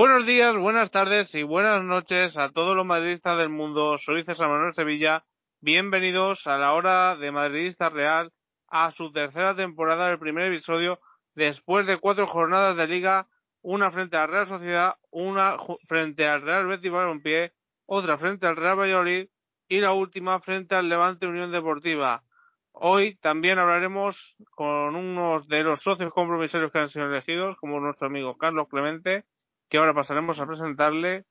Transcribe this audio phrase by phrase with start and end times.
[0.00, 3.98] Buenos días, buenas tardes y buenas noches a todos los madridistas del mundo.
[3.98, 5.24] Soy César Manuel Sevilla.
[5.60, 8.32] Bienvenidos a la hora de Madridista Real
[8.68, 11.00] a su tercera temporada del primer episodio
[11.34, 13.26] después de cuatro jornadas de liga,
[13.60, 15.56] una frente a Real Sociedad, una
[15.88, 17.52] frente al Real Betis Balompié,
[17.84, 19.28] otra frente al Real Valladolid
[19.66, 22.22] y la última frente al Levante Unión Deportiva.
[22.70, 28.06] Hoy también hablaremos con unos de los socios compromisarios que han sido elegidos, como nuestro
[28.06, 29.24] amigo Carlos Clemente,
[29.68, 31.24] que ahora pasaremos a presentarle.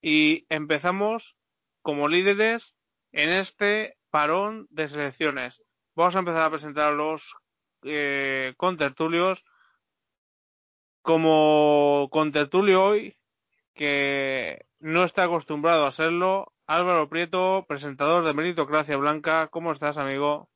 [0.00, 1.36] Y empezamos
[1.82, 2.76] como líderes
[3.12, 5.62] en este parón de selecciones.
[5.94, 7.34] Vamos a empezar a presentar a los
[7.84, 9.44] eh, contertulios.
[11.02, 13.16] Como contertulio hoy,
[13.74, 19.48] que no está acostumbrado a serlo, Álvaro Prieto, presentador de Meritocracia Blanca.
[19.48, 20.51] ¿Cómo estás, amigo?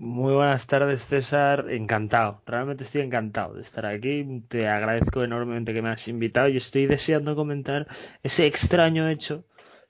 [0.00, 1.66] Muy buenas tardes, César.
[1.70, 2.40] Encantado.
[2.46, 4.42] Realmente estoy encantado de estar aquí.
[4.46, 7.88] Te agradezco enormemente que me has invitado y estoy deseando comentar
[8.22, 9.44] ese extraño hecho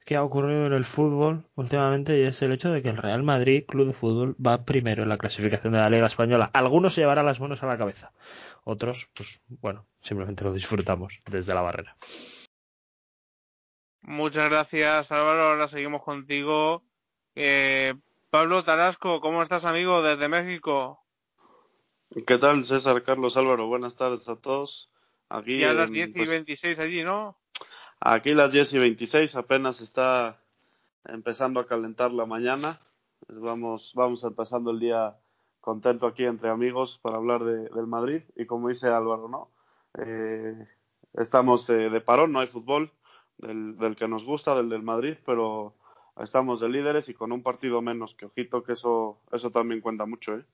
[0.06, 3.22] que ha ocurrido en el fútbol últimamente y es el hecho de que el Real
[3.22, 6.48] Madrid, Club de Fútbol, va primero en la clasificación de la Liga Española.
[6.54, 8.14] Algunos se llevarán las manos a la cabeza.
[8.64, 11.98] Otros, pues bueno, simplemente lo disfrutamos desde la barrera.
[14.00, 15.48] Muchas gracias, Álvaro.
[15.48, 16.82] Ahora seguimos contigo.
[17.34, 17.92] Eh,
[18.30, 21.02] Pablo Tarasco, ¿cómo estás, amigo, desde México?
[22.26, 23.68] ¿Qué tal, César Carlos Álvaro?
[23.68, 24.90] Buenas tardes a todos.
[25.30, 27.38] Aquí a las 10 y 26 pues, allí, ¿no?
[28.00, 30.42] Aquí las 10 y 26, apenas está
[31.06, 32.78] empezando a calentar la mañana.
[33.28, 35.16] Vamos, vamos empezando el día
[35.62, 38.24] contento aquí entre amigos para hablar de, del Madrid.
[38.36, 39.50] Y como dice Álvaro, ¿no?
[40.04, 40.66] Eh,
[41.14, 42.92] estamos eh, de parón, no hay fútbol
[43.38, 45.77] del, del que nos gusta, del del Madrid, pero
[46.22, 50.06] estamos de líderes y con un partido menos, que ojito que eso, eso también cuenta
[50.06, 50.44] mucho, ¿eh?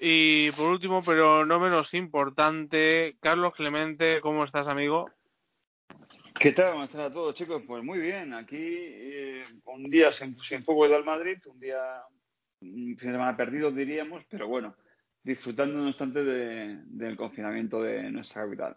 [0.00, 5.10] Y por último, pero no menos importante, Carlos Clemente, ¿cómo estás, amigo?
[6.38, 6.74] ¿Qué tal?
[6.74, 7.62] Buenas tardes a todos, chicos.
[7.66, 12.00] Pues muy bien, aquí eh, un día sin, sin fútbol del Madrid, un día,
[12.60, 14.76] un fin de semana perdido, diríamos, pero bueno,
[15.24, 18.76] disfrutando no obstante de, del confinamiento de nuestra capital.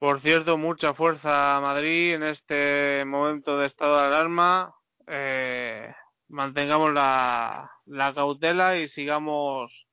[0.00, 4.74] Por cierto, mucha fuerza a Madrid en este momento de estado de alarma.
[5.06, 5.92] Eh,
[6.28, 9.86] mantengamos la, la, cautela y sigamos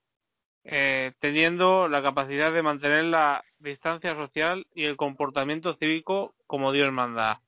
[0.63, 6.90] eh, teniendo la capacidad de mantener la distancia social y el comportamiento cívico como Dios
[6.94, 7.41] manda.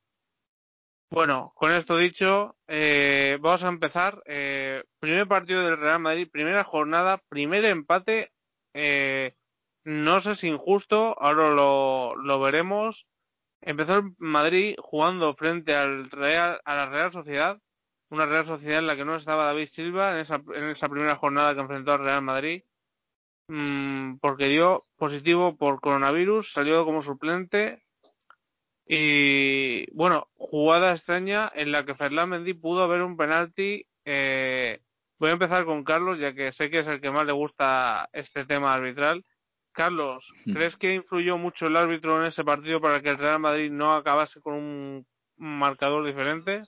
[1.11, 4.21] Bueno, con esto dicho, eh, vamos a empezar.
[4.25, 8.33] Eh, primer partido del Real Madrid, primera jornada, primer empate.
[8.73, 9.33] Eh,
[9.89, 13.07] no sé si injusto, ahora lo, lo veremos.
[13.59, 17.59] Empezó el Madrid jugando frente al Real, a la Real Sociedad,
[18.09, 21.15] una Real Sociedad en la que no estaba David Silva en esa, en esa primera
[21.15, 22.61] jornada que enfrentó al Real Madrid,
[23.47, 27.83] mmm, porque dio positivo por coronavirus, salió como suplente.
[28.85, 33.87] Y bueno, jugada extraña en la que Ferland Mendy pudo haber un penalti.
[34.05, 34.81] Eh,
[35.17, 38.07] voy a empezar con Carlos, ya que sé que es el que más le gusta
[38.13, 39.25] este tema arbitral.
[39.79, 40.51] Carlos, hmm.
[40.55, 43.93] ¿crees que influyó mucho el árbitro en ese partido para que el Real Madrid no
[43.93, 45.07] acabase con un
[45.37, 46.63] marcador diferente?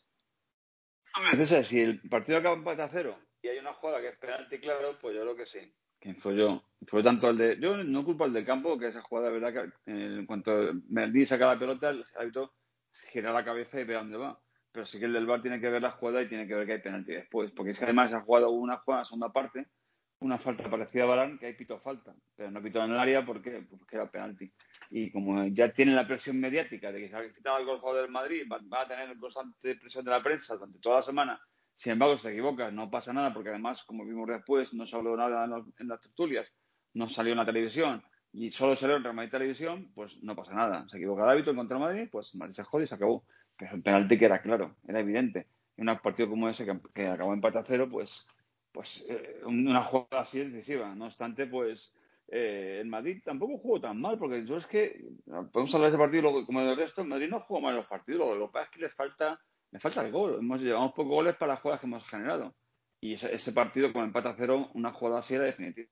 [1.32, 4.60] César, si el partido acaba empate a cero y hay una jugada que es penalti
[4.60, 5.60] claro, pues yo creo que sí,
[6.00, 6.64] que influyó.
[6.88, 7.60] Fue tanto el de.
[7.60, 11.26] Yo no culpo al del campo, que esa jugada, de verdad, que en cuanto Mendy
[11.26, 12.54] saca la pelota, el árbitro
[13.12, 14.42] gira la cabeza y ve a dónde va.
[14.72, 16.66] Pero sí que el del bar tiene que ver la jugada y tiene que ver
[16.66, 17.52] que hay penalti después.
[17.52, 19.68] Porque es que además esa jugada hubo una jugada en la segunda parte
[20.22, 23.26] una falta parecida a Barán, que hay pito falta, pero no pito en el área
[23.26, 24.52] porque, porque era penalti.
[24.92, 28.10] Y como ya tienen la presión mediática de que se ha quitado el gol del
[28.10, 31.42] Madrid, va, va, a tener constante presión de la prensa durante toda la semana.
[31.76, 35.18] Sin embargo, se equivoca, no pasa nada, porque además, como vimos después, no se habló
[35.18, 35.46] nada
[35.80, 36.48] en, las tertulias,
[36.94, 40.86] no salió en la televisión y solo salió en Real Televisión, pues no pasa nada.
[40.90, 43.26] Se equivoca el hábito contra Madrid, pues Madrid se jode y se acabó.
[43.58, 45.48] Pero el penalti que era claro, era evidente.
[45.78, 48.28] En un partido como ese que, que acabó empate a cero, pues
[48.72, 50.94] pues eh, una jugada así decisiva.
[50.96, 51.94] No obstante, pues
[52.28, 55.04] eh, el Madrid tampoco jugó tan mal, porque yo es que,
[55.52, 58.38] podemos hablar de ese partido como del resto, el Madrid no jugó mal los partidos,
[58.38, 59.40] lo que pasa es que le falta,
[59.72, 60.38] le falta el gol.
[60.40, 62.56] Hemos llevado pocos goles para las jugadas que hemos generado.
[63.02, 65.90] Y ese, partido con empate a cero, una jugada así era definitiva.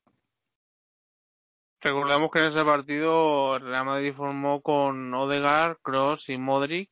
[1.82, 6.90] Recordemos que en ese partido Real Madrid formó con Odegaard, Cross y Modric,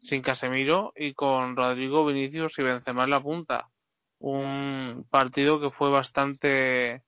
[0.00, 3.71] sin Casemiro, y con Rodrigo, Vinicius y Benzema en la punta
[4.22, 7.02] un partido que fue bastante,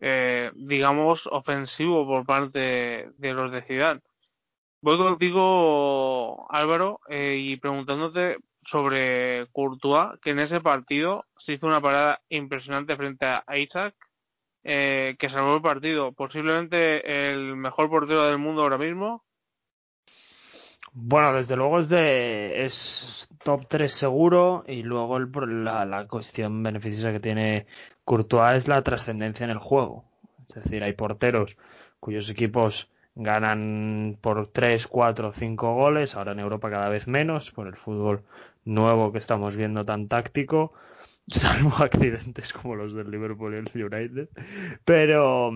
[0.00, 4.02] eh, digamos, ofensivo por parte de los de Ciudad.
[4.80, 11.82] Voy contigo, Álvaro, eh, y preguntándote sobre Courtois, que en ese partido se hizo una
[11.82, 13.94] parada impresionante frente a Isaac
[14.62, 16.12] eh, que salvó el partido.
[16.12, 19.22] Posiblemente el mejor portero del mundo ahora mismo.
[20.92, 25.30] Bueno, desde luego es de es top 3 seguro y luego el,
[25.64, 27.66] la, la cuestión beneficiosa que tiene
[28.04, 30.04] Courtois es la trascendencia en el juego.
[30.48, 31.56] Es decir, hay porteros
[32.00, 37.68] cuyos equipos ganan por 3, 4, 5 goles, ahora en Europa cada vez menos, por
[37.68, 38.24] el fútbol
[38.64, 40.72] nuevo que estamos viendo tan táctico,
[41.28, 44.28] salvo accidentes como los del Liverpool y el United.
[44.84, 45.52] Pero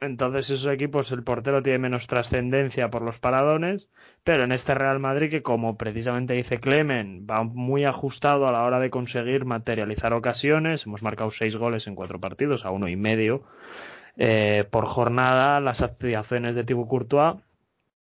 [0.00, 3.88] entonces esos equipos el portero tiene menos trascendencia por los paradones,
[4.24, 8.62] pero en este Real Madrid que como precisamente dice Clemen, va muy ajustado a la
[8.64, 12.96] hora de conseguir materializar ocasiones, hemos marcado seis goles en cuatro partidos, a uno y
[12.96, 13.44] medio
[14.16, 17.36] eh, por jornada, las acciones de Thibaut Courtois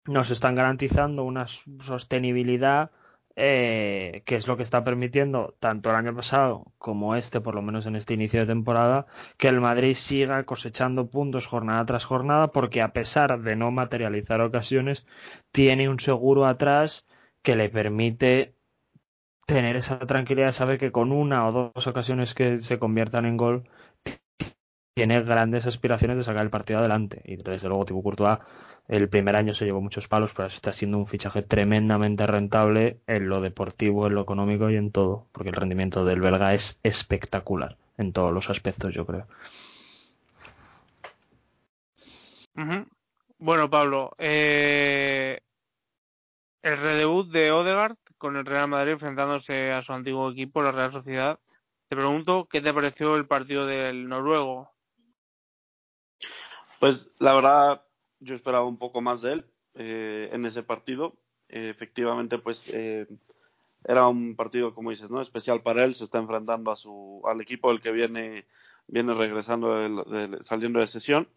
[0.06, 2.90] nos están garantizando una sostenibilidad
[3.36, 7.62] eh, que es lo que está permitiendo tanto el año pasado como este, por lo
[7.62, 9.06] menos en este inicio de temporada,
[9.38, 14.40] que el Madrid siga cosechando puntos jornada tras jornada, porque a pesar de no materializar
[14.40, 15.06] ocasiones,
[15.52, 17.06] tiene un seguro atrás
[17.42, 18.54] que le permite
[19.46, 23.36] tener esa tranquilidad de saber que con una o dos ocasiones que se conviertan en
[23.36, 23.68] gol,
[24.94, 27.22] tiene grandes aspiraciones de sacar el partido adelante.
[27.24, 28.38] Y desde luego, Thibaut Courtois
[28.88, 33.28] el primer año se llevó muchos palos, pero está siendo un fichaje tremendamente rentable en
[33.28, 37.76] lo deportivo, en lo económico y en todo, porque el rendimiento del belga es espectacular
[37.96, 39.26] en todos los aspectos, yo creo.
[43.38, 45.40] Bueno, Pablo, eh,
[46.62, 50.92] el redebut de Odegaard con el Real Madrid enfrentándose a su antiguo equipo, la Real
[50.92, 51.40] Sociedad.
[51.88, 54.70] Te pregunto, ¿qué te pareció el partido del noruego?
[56.78, 57.82] Pues la verdad,
[58.22, 61.14] yo esperaba un poco más de él eh, en ese partido.
[61.48, 63.06] Eh, efectivamente, pues eh,
[63.84, 65.94] era un partido, como dices, no especial para él.
[65.94, 68.46] Se está enfrentando a su al equipo del que viene
[68.88, 70.04] viene regresando
[70.42, 71.28] saliendo de sesión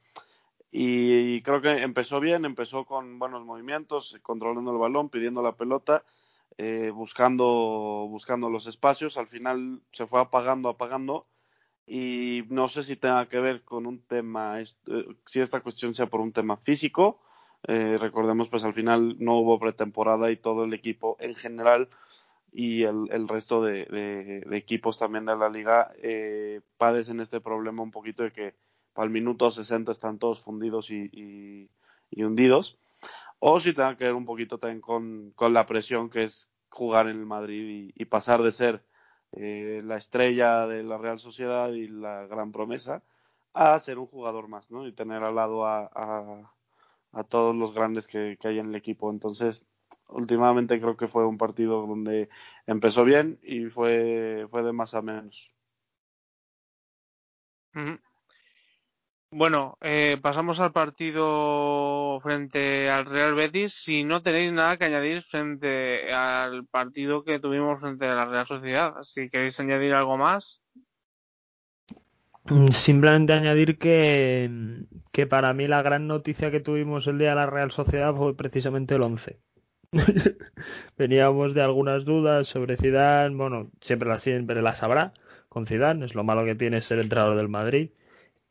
[0.71, 6.03] y, creo que empezó bien, empezó con buenos movimientos, controlando el balón, pidiendo la pelota,
[6.93, 9.17] buscando buscando los espacios.
[9.17, 11.27] Al final se fue apagando, apagando
[11.87, 14.65] y no sé si tenga que ver con un tema, eh,
[15.27, 17.21] si esta cuestión sea por un tema físico.
[17.67, 21.89] Eh, recordemos, pues al final no hubo pretemporada y todo el equipo en general
[22.51, 28.23] y el, resto de, equipos también de la liga eh, padecen este problema un poquito
[28.23, 28.55] de que
[28.95, 31.69] el minuto 60 están todos fundidos y,
[32.15, 32.79] hundidos.
[33.39, 37.17] O si tenga que ver un poquito también con, la presión que es jugar en
[37.17, 38.83] el Madrid y pasar de ser
[39.35, 43.03] eh, la estrella de la Real Sociedad y la gran promesa,
[43.53, 44.87] a ser un jugador más, ¿no?
[44.87, 45.89] Y tener al lado a,
[47.11, 49.09] a, todos los grandes que, hay en el equipo.
[49.11, 49.65] Entonces,
[50.09, 52.29] últimamente creo que fue un partido donde
[52.67, 55.51] empezó bien y fue, fue de más a menos.
[59.37, 63.73] Bueno, eh, pasamos al partido frente al Real Betis.
[63.73, 68.47] Si no tenéis nada que añadir frente al partido que tuvimos frente a la Real
[68.47, 70.61] Sociedad, si queréis añadir algo más.
[72.45, 74.49] Mm, simplemente añadir que,
[75.29, 78.95] para mí la gran noticia que tuvimos el día de la Real Sociedad fue precisamente
[78.95, 79.41] el 11.
[80.97, 85.11] Veníamos de algunas dudas sobre Zidane, bueno, siempre las, siempre las habrá
[85.49, 87.89] con Zidane, es lo malo que tiene ser entrenador del Madrid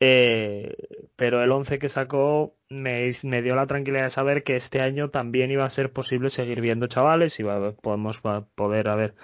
[0.07, 0.75] eh,
[1.15, 5.49] pero el 11 que sacó me, dio la tranquilidad de saber que este año también
[5.51, 7.43] iba a ser posible seguir viendo chavales, y
[7.81, 9.15] podemos poder ver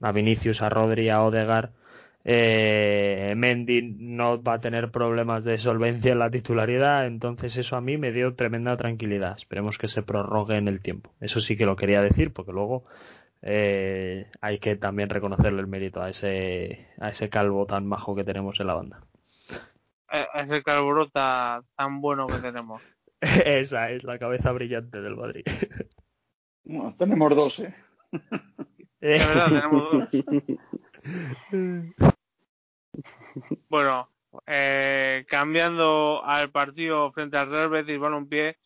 [0.00, 1.72] a Vinicius, a Rodri, a Odegar.
[2.24, 7.80] Eh, Mendy no va a tener problemas de solvencia en la titularidad, entonces eso a
[7.80, 9.36] mí me dio tremenda tranquilidad.
[9.38, 11.14] Esperemos que se prorrogue en el tiempo.
[11.20, 12.84] Eso sí que lo quería decir, porque luego
[13.42, 18.24] eh, hay que también reconocerle el mérito a ese, a ese calvo tan majo que
[18.24, 19.07] tenemos en la banda.
[20.10, 22.82] Eh, ese carburota tan bueno que tenemos.
[23.44, 25.44] Esa es la cabeza brillante del Madrid.
[26.64, 27.74] Bueno, tenemos dos, ¿eh?
[29.00, 30.08] Es verdad, tenemos dos.
[33.68, 34.10] Bueno,
[34.46, 38.56] eh, cambiando al partido frente al Real Betis Balompié,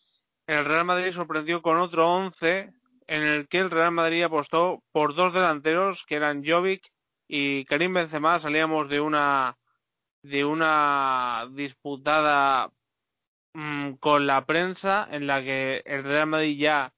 [0.47, 2.73] el Real Madrid sorprendió con otro 11
[3.07, 6.91] en el que el Real Madrid apostó por dos delanteros que eran Jovic
[7.29, 8.39] y Karim Benzema.
[8.39, 9.59] Salíamos de una
[10.23, 12.73] de una disputada
[13.55, 16.95] mm, con la prensa en la que el Real Madrid ya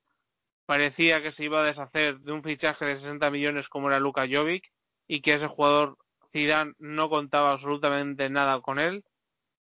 [0.67, 4.27] parecía que se iba a deshacer de un fichaje de 60 millones como era Luka
[4.31, 4.73] Jovic
[5.07, 5.99] y que ese jugador
[6.33, 9.05] Zidane no contaba absolutamente nada con él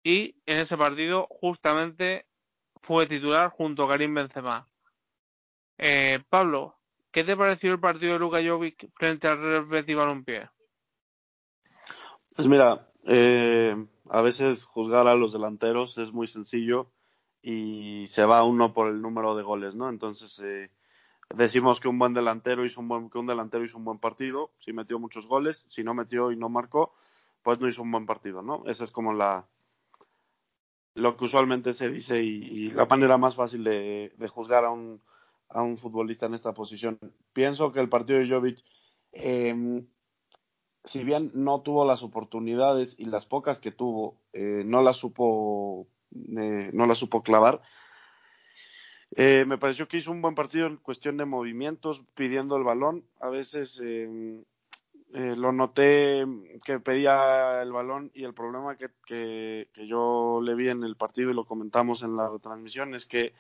[0.03, 2.25] y en ese partido justamente
[2.81, 4.67] fue titular junto a Karim Benzema.
[5.77, 6.77] Eh, Pablo,
[7.11, 10.49] ¿qué te pareció el partido de Luka Jovic frente al Real Betis Balompié?
[12.35, 13.75] Pues mira, eh,
[14.09, 16.91] a veces juzgar a los delanteros es muy sencillo
[17.41, 19.89] y se va uno por el número de goles, ¿no?
[19.89, 20.71] Entonces eh,
[21.35, 24.51] decimos que un buen delantero hizo un buen que un delantero hizo un buen partido,
[24.59, 26.93] si metió muchos goles, si no metió y no marcó,
[27.41, 28.63] pues no hizo un buen partido, ¿no?
[28.65, 29.45] Esa es como la
[30.95, 35.01] lo que usualmente se dice y, la manera más fácil de, juzgar a un,
[35.49, 36.99] a un futbolista en esta posición.
[37.33, 38.63] Pienso que el partido de Jovic,
[39.11, 39.83] eh,
[40.83, 45.87] si bien no tuvo las oportunidades y las pocas que tuvo, eh, no las supo,
[46.11, 47.61] eh, no las supo clavar.
[49.15, 53.05] Eh, me pareció que hizo un buen partido en cuestión de movimientos, pidiendo el balón.
[53.19, 54.43] A veces eh,
[55.13, 56.25] eh, lo noté
[56.65, 61.29] que pedía el balón y el problema que, que, yo le vi en el partido
[61.29, 63.33] y lo comentamos en la retransmisión es que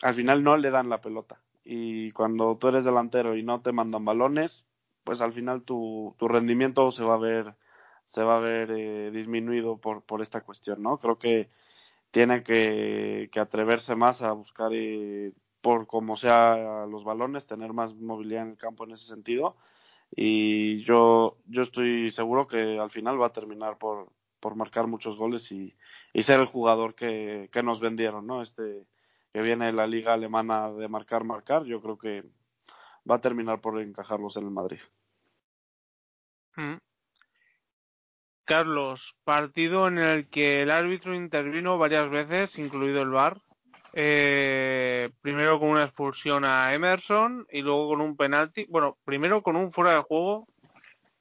[0.00, 3.72] al final no le dan la pelota y cuando tú eres delantero y no te
[3.72, 4.64] mandan balones
[5.04, 7.54] pues al final tu, rendimiento se va a ver
[8.04, 11.48] se va a ver eh, disminuido por, esta cuestión no creo que
[12.10, 15.32] tiene que, que atreverse más a buscar eh,
[15.64, 19.56] por como sea los balones tener más movilidad en el campo en ese sentido.
[20.14, 25.16] Y yo, yo estoy seguro que al final va a terminar por, por marcar muchos
[25.16, 25.74] goles y,
[26.12, 28.42] y ser el jugador que, que, nos vendieron, ¿no?
[28.42, 28.86] Este
[29.32, 32.24] que viene de la liga alemana de marcar, marcar, yo creo que
[33.08, 34.80] va a terminar por encajarlos en el Madrid.
[36.56, 36.76] Mm.
[38.44, 43.40] Carlos, partido en el que el árbitro intervino varias veces, incluido el VAR,
[43.94, 48.66] eh, primero con una expulsión a Emerson y luego con un penalti.
[48.68, 50.46] Bueno, primero con un fuera de juego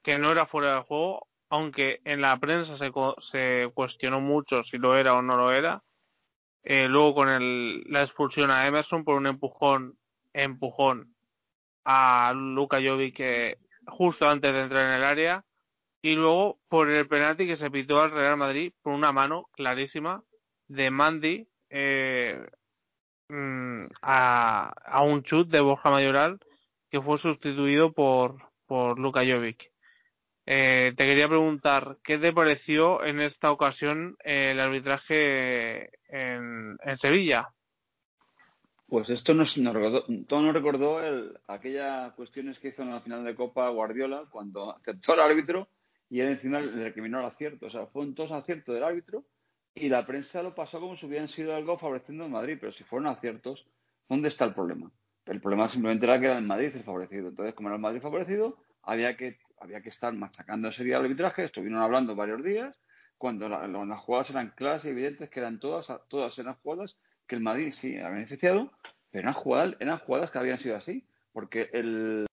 [0.02, 4.78] que no era fuera de juego, aunque en la prensa se, se cuestionó mucho si
[4.78, 5.82] lo era o no lo era.
[6.64, 9.98] Eh, luego con el, la expulsión a Emerson por un empujón,
[10.34, 11.14] empujón
[11.86, 13.22] a Luka Jovic
[13.88, 15.46] justo antes de entrar en el área
[16.02, 20.24] y luego por el penalti que se pitó al Real Madrid por una mano clarísima
[20.68, 22.46] de Mandy eh,
[23.30, 26.40] Mm, a, a, un chut de Borja Mayoral
[26.90, 29.72] que fue sustituido por, por Luka Jovic.
[30.46, 37.48] Eh, te quería preguntar, ¿qué te pareció en esta ocasión el arbitraje en, en Sevilla?
[38.94, 43.24] Pues esto nos, recordó, todo nos recordó el, aquellas cuestiones que hizo en la final
[43.24, 45.68] de Copa Guardiola cuando aceptó el árbitro
[46.12, 47.66] y él encima le recriminó el acierto.
[47.66, 49.26] O sea, fue un tos acierto del árbitro
[49.74, 52.84] y la prensa lo pasó como si hubieran sido algo favoreciendo al Madrid, pero si
[52.84, 53.66] fueron aciertos,
[54.08, 54.92] ¿dónde está el problema?
[55.26, 57.30] El problema simplemente era que era el Madrid el favorecido.
[57.30, 61.06] Entonces, como era el Madrid favorecido, había que, había que estar machacando ese día el
[61.06, 61.46] arbitraje.
[61.46, 62.80] Estuvieron hablando varios días,
[63.18, 66.96] cuando las jugadas eran claras y evidentes, que eran todas, todas eran jugadas
[67.28, 68.72] que el Madrid sí había beneficiado,
[69.14, 72.26] pero eran jugadas, eran jugadas que habían sido así, porque el,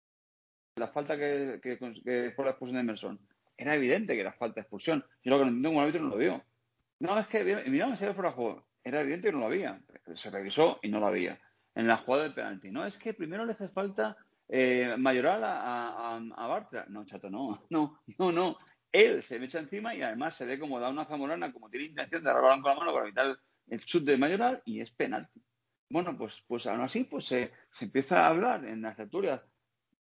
[0.76, 3.20] la falta que, que, que fue la expulsión de Emerson
[3.60, 5.04] era evidente que era falta de expulsión.
[5.22, 6.42] Yo lo que no entiendo como árbitro no lo vio.
[7.00, 8.66] No, es que mira, si era fuera de juego.
[8.82, 9.78] Era evidente que no lo había.
[10.14, 11.38] Se revisó y no lo había.
[11.74, 12.70] En la jugada del penalti.
[12.70, 14.16] No, es que primero le hace falta
[14.48, 16.86] eh, mayoral a, Bartra.
[16.88, 17.66] No, chato, no.
[17.70, 18.58] No, no, no.
[18.90, 21.86] Él se me echa encima y además se ve como da una zamorana, como tiene
[21.86, 25.42] intención de agarrar con la mano para evitar el, chute de mayoral y es penalti.
[25.90, 29.42] Bueno, pues, pues aún así pues se, empieza a hablar en las lecturas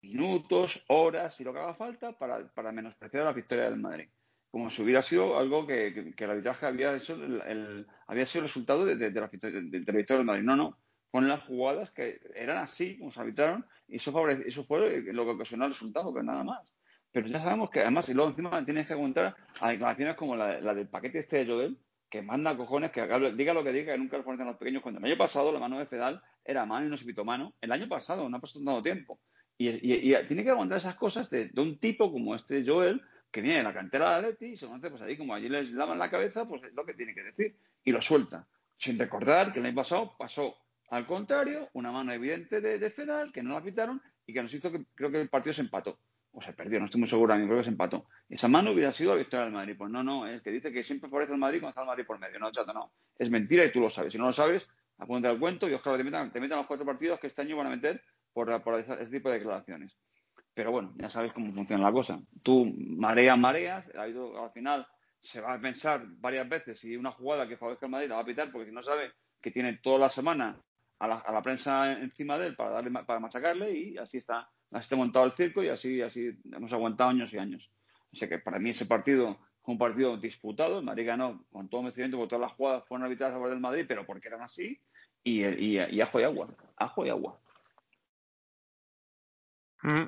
[0.02, 4.10] minutos, horas y lo que haga falta para, menospreciar la victoria del Madrid
[4.52, 8.86] como si hubiera sido algo que, el arbitraje había hecho el, había sido el resultado
[8.86, 10.44] de, de, la, del del Madrid.
[10.44, 10.80] No, no.
[11.12, 15.26] Fueron las jugadas que eran así, como se arbitraron, y eso, favorece, eso fue lo
[15.26, 16.74] que ocasionó el resultado, pero nada más.
[17.12, 20.60] Pero ya sabemos que además, y luego encima tienes que aguantar a declaraciones como la,
[20.60, 21.78] la del paquete este de Joel,
[22.10, 23.02] que manda cojones, que
[23.36, 24.82] diga lo que diga, que nunca lo ponen los pequeños.
[24.82, 27.54] Cuando el año pasado la mano de Fedal era mano y no se pitó mano,
[27.62, 29.20] el año pasado no ha pasado tanto tiempo.
[29.58, 33.64] Y, tiene que aguantar esas cosas de, un tipo como este Joel, que viene de
[33.64, 36.46] la cantera de Atleti y se conoce, pues ahí como allí les lavan la cabeza,
[36.46, 37.58] pues es lo que tiene que decir.
[37.84, 38.48] Y lo suelta.
[38.78, 40.56] Sin recordar que el año pasado pasó
[40.90, 44.54] al contrario, una mano evidente de, de Fedal, que no la quitaron y que nos
[44.54, 46.00] hizo que creo que el partido se empató.
[46.38, 48.06] O se perdió, no estoy muy seguro, creo que se empató.
[48.30, 49.74] Esa mano hubiera sido la victoria del Madrid.
[49.76, 52.06] Pues no, no, es que dice que siempre favorece el Madrid cuando está el Madrid
[52.06, 52.38] por medio.
[52.38, 52.92] No, chato, no.
[53.18, 54.14] Es mentira y tú lo sabes.
[54.14, 56.86] Si no lo sabes, apúntate al cuento y ojalá te metan, te metan los cuatro
[56.86, 59.98] partidos que este año van a meter por, por ese tipo de declaraciones.
[60.54, 62.22] Pero bueno, ya sabes cómo funciona la cosa.
[62.44, 64.86] Tú mareas, mareas, al final
[65.20, 68.22] se va a pensar varias veces si una jugada que favorezca al Madrid la va
[68.22, 70.62] a pitar porque si no sabe que tiene toda la semana
[71.00, 74.52] a la, a la, prensa encima de él para darle para machacarle y así está,
[74.72, 77.70] así está montado el circo y así, así hemos aguantado años y años.
[78.12, 81.70] O sea que para mí ese partido fue un partido disputado, el Madrid ganó con
[81.70, 84.42] todo merecimiento porque todas las jugadas fueron arbitradas a favor del Madrid, pero porque eran
[84.42, 84.80] así,
[85.24, 86.48] y, y, y ajo y agua,
[86.78, 87.40] ajo y agua.
[89.84, 90.06] Mm.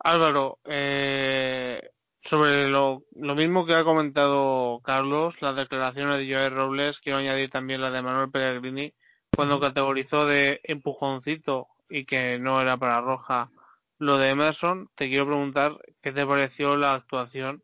[0.00, 1.90] Álvaro, eh,
[2.22, 7.50] Sobre lo, lo mismo que ha comentado Carlos, las declaraciones de Joel Robles, quiero añadir
[7.50, 8.92] también la de Manuel Pellegrini,
[9.34, 13.50] cuando categorizó de empujoncito y que no era para roja
[13.98, 17.62] lo de Emerson, te quiero preguntar qué te pareció la actuación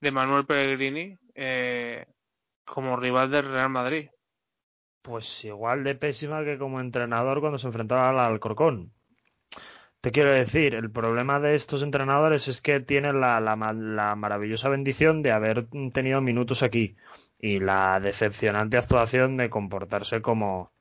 [0.00, 2.06] de Manuel Pellegrini eh,
[2.64, 4.08] como rival del Real Madrid.
[5.02, 8.92] Pues igual de pésima que como entrenador cuando se enfrentaba al Alcorcón.
[10.00, 14.68] Te quiero decir, el problema de estos entrenadores es que tienen la, la, la, maravillosa
[14.68, 16.96] bendición de haber tenido minutos aquí
[17.38, 20.71] y la decepcionante actuación de comportarse como,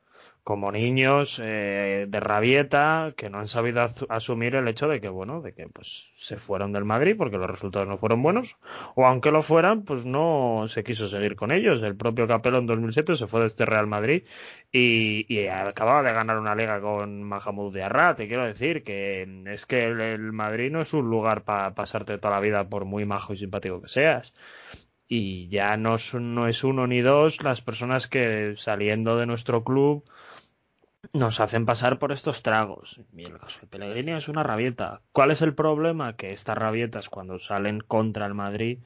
[0.43, 5.41] como niños eh, de rabieta que no han sabido asumir el hecho de que bueno
[5.41, 8.57] de que pues se fueron del Madrid porque los resultados no fueron buenos
[8.95, 11.81] o aunque lo fueran pues no se quiso seguir con ellos.
[11.83, 14.23] El propio Capello en 2007 se fue de este Real Madrid
[14.71, 18.15] y, acababa de ganar una liga con Mahamud Diarra.
[18.15, 22.35] Te quiero decir que es que el, Madrid no es un lugar para pasarte toda
[22.35, 24.33] la vida por muy majo y simpático que seas.
[25.07, 30.05] Y ya no, no es uno ni dos las personas que saliendo de nuestro club
[31.13, 33.01] nos hacen pasar por estos tragos.
[33.15, 35.01] Y el caso de Pellegrini es una rabieta.
[35.11, 36.15] ¿Cuál es el problema?
[36.15, 38.79] Que estas rabietas cuando salen contra el Madrid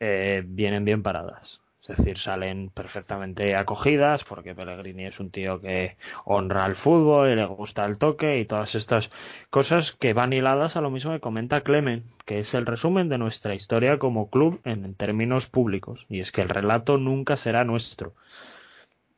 [0.00, 1.60] eh, vienen bien paradas.
[1.80, 7.36] Es decir, salen perfectamente acogidas porque Pellegrini es un tío que honra el fútbol y
[7.36, 9.10] le gusta el toque y todas estas
[9.48, 13.16] cosas que van hiladas a lo mismo que comenta Clemen, que es el resumen de
[13.16, 16.04] nuestra historia como club en términos públicos.
[16.10, 18.12] Y es que el relato nunca será nuestro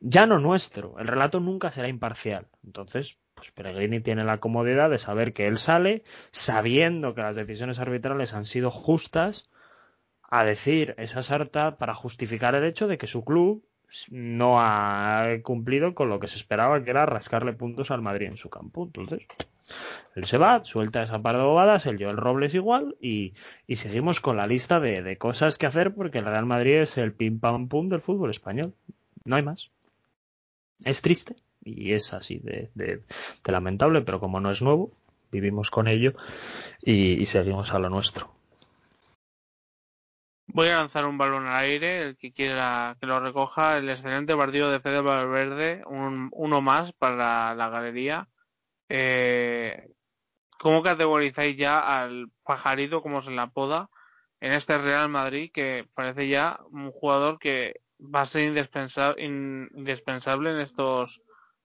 [0.01, 0.99] ya no nuestro.
[0.99, 2.47] El relato nunca será imparcial.
[2.65, 7.79] Entonces, pues Peregrini tiene la comodidad de saber que él sale sabiendo que las decisiones
[7.79, 9.51] arbitrales han sido justas
[10.23, 13.65] a decir esa sarta para justificar el hecho de que su club
[14.11, 18.37] no ha cumplido con lo que se esperaba que era rascarle puntos al Madrid en
[18.37, 18.85] su campo.
[18.85, 19.27] Entonces,
[20.15, 23.35] él se va, suelta esa par de bobadas, el Joel Robles igual, y,
[23.67, 26.99] y seguimos con la lista de, de, cosas que hacer porque el Real Madrid es
[26.99, 28.75] el pim pam pum del fútbol español.
[29.25, 29.73] No hay más.
[30.85, 33.03] Es triste y es así de, de,
[33.45, 34.93] lamentable, pero como no es nuevo,
[35.31, 36.13] vivimos con ello
[36.83, 38.33] y, y, seguimos a lo nuestro.
[40.53, 44.35] Voy a lanzar un balón al aire, el que quiera que lo recoja, el excelente
[44.35, 48.29] partido de Fede Valverde, un, uno más para la galería.
[48.89, 49.89] Eh,
[50.59, 53.91] ¿Cómo categorizáis ya al pajarito, como se la apoda,
[54.41, 60.51] en este Real Madrid, que parece ya un jugador que va a ser indispensable, indispensable
[60.51, 61.21] en estos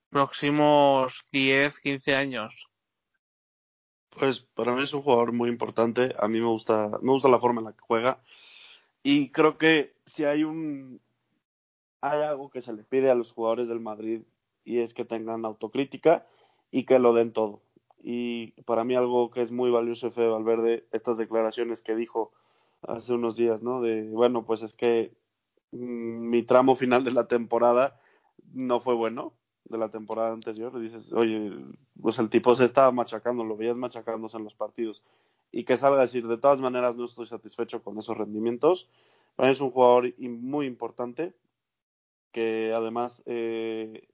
[0.09, 2.69] próximos 10, 15 años?
[4.09, 6.13] Pues para mí es un jugador muy importante.
[6.19, 8.21] A mí me gusta, me gusta la forma en la que juega.
[9.03, 11.01] Y creo que si hay un
[12.01, 14.21] hay algo que se le pide a los jugadores del Madrid
[14.63, 16.27] y es que tengan autocrítica
[16.71, 17.61] y que lo den todo.
[17.97, 22.31] Y para mí algo que es muy valioso Fede Valverde, estas declaraciones que dijo
[22.83, 23.81] hace unos días, ¿no?
[23.81, 25.15] De, bueno, pues es que
[25.71, 27.99] mi tramo final de la temporada
[28.53, 29.33] no fue bueno,
[29.65, 30.79] de la temporada anterior.
[30.79, 31.51] Dices, oye,
[32.01, 35.03] pues el tipo se estaba machacando, lo veías machacándose en los partidos.
[35.51, 38.89] Y que salga a decir, de todas maneras no estoy satisfecho con esos rendimientos.
[39.37, 41.33] Es un jugador muy importante,
[42.31, 44.07] que además eh,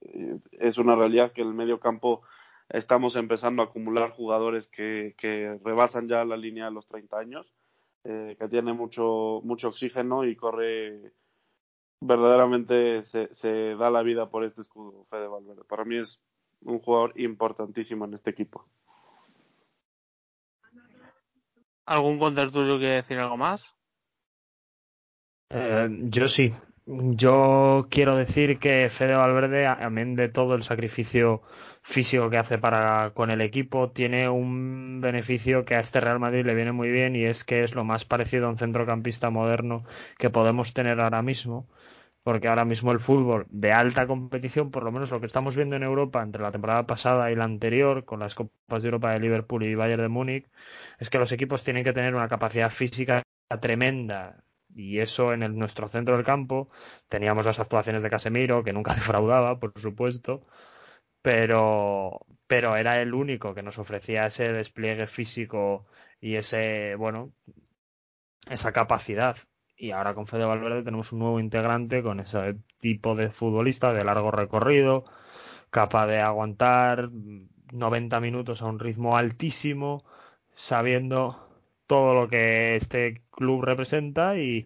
[0.51, 2.21] es una realidad que en el medio campo
[2.69, 7.53] estamos empezando a acumular jugadores que, que rebasan ya la línea de los 30 años,
[8.03, 11.11] eh, que tiene mucho, mucho oxígeno y corre
[12.01, 15.63] verdaderamente se, se da la vida por este escudo, Fede Valverde.
[15.63, 16.19] Para mí es
[16.61, 18.67] un jugador importantísimo en este equipo.
[21.85, 23.73] ¿Algún contertulio quiere decir algo más?
[25.49, 26.51] Eh, yo sí.
[26.93, 31.41] Yo quiero decir que Fede Valverde, amén de todo el sacrificio
[31.83, 36.45] físico que hace para con el equipo, tiene un beneficio que a este Real Madrid
[36.45, 39.83] le viene muy bien y es que es lo más parecido a un centrocampista moderno
[40.17, 41.67] que podemos tener ahora mismo
[42.23, 45.75] porque ahora mismo el fútbol de alta competición, por lo menos lo que estamos viendo
[45.77, 49.19] en Europa entre la temporada pasada y la anterior, con las Copas de Europa de
[49.19, 50.49] Liverpool y Bayern de Múnich,
[50.99, 53.23] es que los equipos tienen que tener una capacidad física
[53.61, 54.43] tremenda.
[54.75, 56.69] Y eso en el, nuestro centro del campo
[57.09, 60.45] teníamos las actuaciones de Casemiro, que nunca defraudaba, por supuesto,
[61.21, 65.87] pero, pero era el único que nos ofrecía ese despliegue físico
[66.19, 67.33] y ese, bueno,
[68.49, 69.37] esa capacidad.
[69.75, 74.03] Y ahora con Fede Valverde tenemos un nuevo integrante con ese tipo de futbolista de
[74.03, 75.05] largo recorrido,
[75.71, 77.09] capaz de aguantar
[77.71, 80.03] 90 minutos a un ritmo altísimo,
[80.55, 81.50] sabiendo
[81.91, 84.65] todo lo que este club representa y,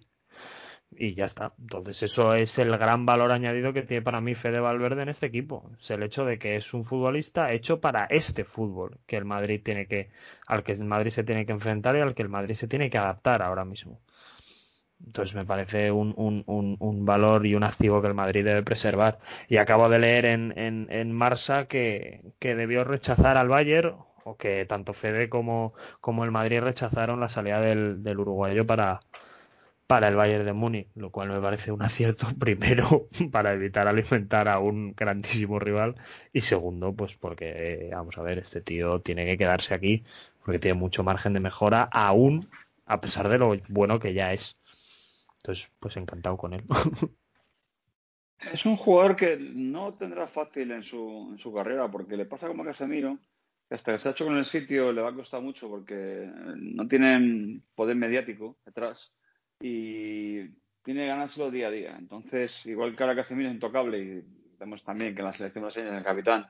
[0.91, 1.53] y ya está.
[1.59, 5.25] Entonces eso es el gran valor añadido que tiene para mí Fede Valverde en este
[5.25, 5.71] equipo.
[5.79, 9.59] Es el hecho de que es un futbolista hecho para este fútbol que el Madrid
[9.63, 10.11] tiene que,
[10.45, 12.91] al que el Madrid se tiene que enfrentar y al que el Madrid se tiene
[12.91, 13.99] que adaptar ahora mismo.
[15.03, 18.61] Entonces me parece un, un, un, un valor y un activo que el Madrid debe
[18.61, 19.17] preservar.
[19.49, 24.37] Y acabo de leer en, en, en Marsa que, que debió rechazar al Bayern o
[24.37, 28.99] que tanto Fede como, como el Madrid rechazaron la salida del, del uruguayo para,
[29.87, 34.47] para el Bayern de Múnich, lo cual me parece un acierto primero para evitar alimentar
[34.47, 35.95] a un grandísimo rival
[36.33, 40.03] y segundo pues porque vamos a ver este tío tiene que quedarse aquí
[40.43, 42.49] porque tiene mucho margen de mejora aún
[42.87, 44.55] a pesar de lo bueno que ya es.
[45.37, 46.63] Entonces pues encantado con él.
[48.53, 52.47] Es un jugador que no tendrá fácil en su, en su carrera porque le pasa
[52.47, 53.17] como a Casemiro
[53.69, 56.87] hasta que se ha hecho con el sitio le va a costar mucho porque no
[56.87, 59.11] tienen poder mediático detrás
[59.59, 60.43] y
[60.83, 61.95] tiene que ganárselo día a día.
[61.97, 64.23] Entonces, igual que ahora Casemiro es intocable y
[64.59, 66.47] vemos también que en la selección brasileña es el capitán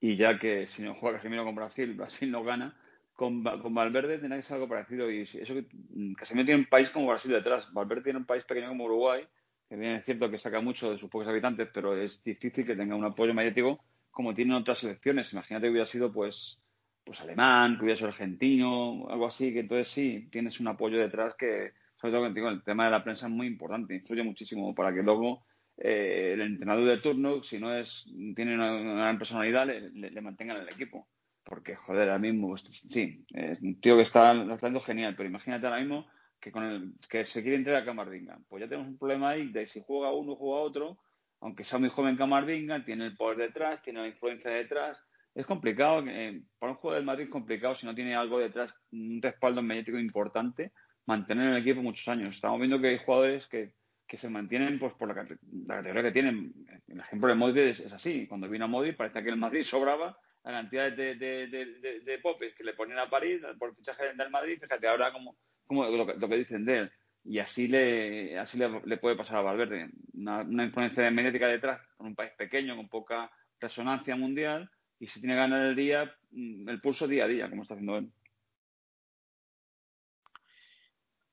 [0.00, 2.76] y ya que si no juega Casemiro con Brasil, Brasil no gana,
[3.12, 6.68] con, con Valverde tendrá que ser algo parecido y eso que mm, Casemiro tiene un
[6.68, 9.26] país como Brasil detrás, Valverde tiene un país pequeño como Uruguay,
[9.68, 12.76] que bien es cierto que saca mucho de sus pocos habitantes, pero es difícil que
[12.76, 15.32] tenga un apoyo mediático como tienen otras selecciones.
[15.32, 16.62] Imagínate que hubiera sido pues
[17.04, 21.34] pues alemán, que hubiera sido argentino, algo así, que entonces sí, tienes un apoyo detrás
[21.34, 24.94] que, sobre todo contigo, el tema de la prensa es muy importante, influye muchísimo para
[24.94, 25.44] que luego
[25.78, 28.04] eh, el entrenador de turno, si no es
[28.36, 31.08] tiene una, gran personalidad, le, mantengan en el equipo.
[31.44, 35.66] Porque, joder, ahora mismo, pues, sí, es un tío que está, está genial, pero imagínate
[35.66, 36.06] ahora mismo
[36.38, 38.38] que con el que se quiere entregar a Camardinga.
[38.48, 40.98] Pues ya tenemos un problema ahí de si juega uno juega otro,
[41.42, 45.02] aunque sea muy joven Camardinga, tiene el poder detrás, tiene la influencia detrás.
[45.34, 48.72] Es complicado, eh, para un jugador del Madrid es complicado si no tiene algo detrás,
[48.92, 50.72] un respaldo mediático importante
[51.04, 52.36] mantener en el equipo muchos años.
[52.36, 53.74] Estamos viendo que hay jugadores que,
[54.06, 56.52] que se mantienen pues por la, categoría que tienen.
[56.86, 58.26] El ejemplo de Modric es, así.
[58.28, 62.54] Cuando vino a Modric parecía que el Madrid sobraba la cantidad de, de, de, popes
[62.54, 64.58] que le ponían a París por fichaje del Madrid.
[64.60, 66.92] Fíjate ahora como, como lo, lo, que, dicen de él.
[67.24, 69.90] Y así le, así le, puede pasar a Valverde.
[70.14, 73.30] Una, influencia mediática detrás, con un país pequeño, con poca
[73.60, 77.48] resonancia mundial, y se tiene que ganar el día, mm, el pulso día a día,
[77.48, 78.12] como está haciendo él.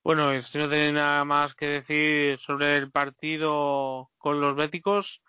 [0.03, 5.21] Bueno, si no tiene nada más que decir sobre el partido con los béticos,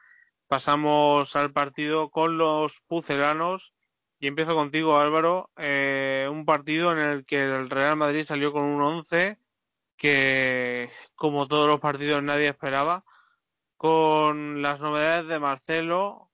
[0.47, 3.73] pasamos al partido con los pucelanos.
[4.19, 5.51] Y empiezo contigo, Álvaro.
[5.57, 9.39] Eh, un partido en el que el Real Madrid salió con un 11
[10.01, 13.05] que, como todos los partidos, nadie esperaba.
[13.77, 16.31] Con las novedades de Marcelo,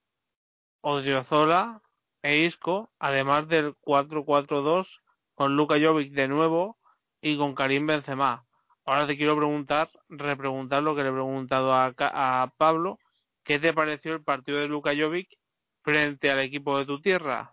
[0.83, 1.83] Odriozola
[2.23, 5.01] e Isco, además del 4-4-2
[5.35, 6.79] con Luka Jovic de nuevo
[7.21, 8.47] y con Karim Benzema.
[8.85, 13.01] Ahora te quiero preguntar, repreguntar lo que le he preguntado a, a Pablo.
[13.43, 15.37] ¿Qué te pareció el partido de Luka Jovic
[15.83, 17.53] frente al equipo de tu tierra?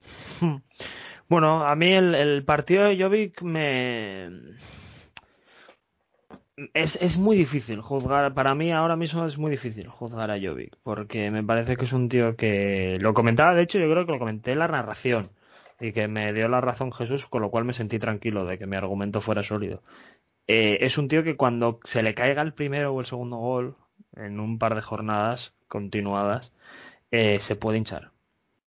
[1.28, 4.28] Bueno, a mí el, partido de Jovic me...
[6.72, 10.76] Es, es, muy difícil juzgar, para mí ahora mismo es muy difícil juzgar a Jovic,
[10.84, 14.12] porque me parece que es un tío que, lo comentaba, de hecho yo creo que
[14.12, 15.30] lo comenté en la narración,
[15.80, 18.66] y que me dio la razón Jesús, con lo cual me sentí tranquilo de que
[18.66, 19.82] mi argumento fuera sólido.
[20.46, 23.74] Eh, es un tío que cuando se le caiga el primero o el segundo gol
[24.16, 26.52] en un par de jornadas continuadas,
[27.10, 28.13] eh, se puede hinchar.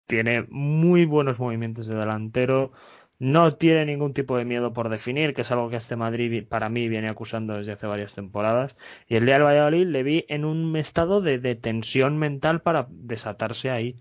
[0.07, 2.71] Tiene muy buenos movimientos de delantero,
[3.19, 6.69] no tiene ningún tipo de miedo por definir, que es algo que este Madrid para
[6.69, 8.75] mí viene acusando desde hace varias temporadas.
[9.07, 13.69] Y el día del Valladolid le vi en un estado de, tensión mental para desatarse
[13.71, 13.95] ahí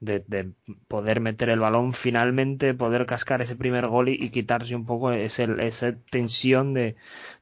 [0.00, 0.52] de, de,
[0.88, 5.12] poder meter el balón finalmente, poder cascar ese primer gol y, y quitarse un poco
[5.12, 6.96] ese, esa tensión de,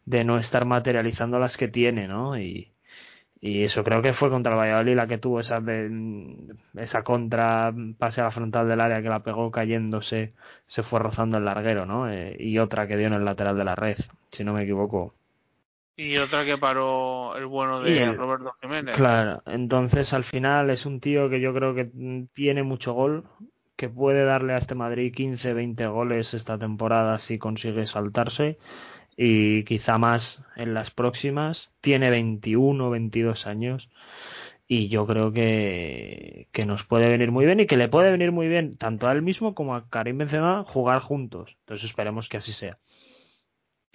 [0.06, 2.38] de, no estar materializando las que tiene, ¿no?
[2.38, 2.73] Y,
[3.46, 5.90] y eso creo que fue contra el Valladolid la que tuvo esa, de,
[6.78, 10.32] esa contra pase a la frontal del área que la pegó cayéndose,
[10.66, 12.10] se fue rozando el larguero, ¿no?
[12.10, 13.98] Eh, y otra que dio en el lateral de la red,
[14.30, 15.12] si no me equivoco.
[15.94, 18.96] Y otra que paró el bueno de el, Roberto Jiménez.
[18.96, 21.90] Claro, entonces al final es un tío que yo creo que
[22.32, 23.24] tiene mucho gol,
[23.76, 28.56] que puede darle a este Madrid 15, 20 goles esta temporada si consigue saltarse
[29.16, 31.70] y quizá más en las próximas.
[31.80, 33.90] Tiene 21, 22 años
[34.66, 38.32] y yo creo que, que nos puede venir muy bien y que le puede venir
[38.32, 41.56] muy bien tanto a él mismo como a Karim Benzema jugar juntos.
[41.60, 42.78] Entonces esperemos que así sea.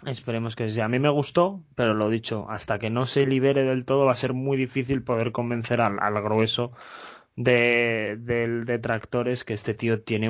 [0.05, 0.85] Esperemos que sea.
[0.85, 4.13] A mí me gustó, pero lo dicho, hasta que no se libere del todo va
[4.13, 6.71] a ser muy difícil poder convencer al, al grueso
[7.35, 10.29] de, de detractores que este tío tiene,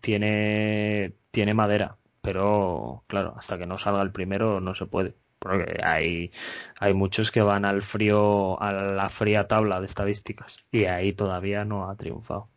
[0.00, 1.98] tiene, tiene madera.
[2.26, 5.14] Pero claro, hasta que no salga el primero no se puede.
[5.38, 6.32] porque hay,
[6.80, 11.64] hay muchos que van al frío, a la fría tabla de estadísticas y ahí todavía
[11.64, 12.48] no ha triunfado.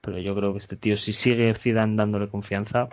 [0.00, 2.88] Pero yo creo que este tío, si sigue Zidane dándole confianza,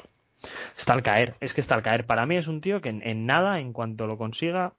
[0.77, 1.37] está al caer.
[1.39, 2.05] Es que está al caer.
[2.05, 4.73] Para mí es un tío que en, nada, en cuanto lo consiga,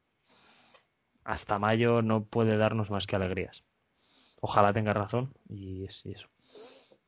[1.25, 3.65] hasta mayo no puede darnos más que alegrías.
[4.43, 6.29] Ojalá tenga razón y, y eso.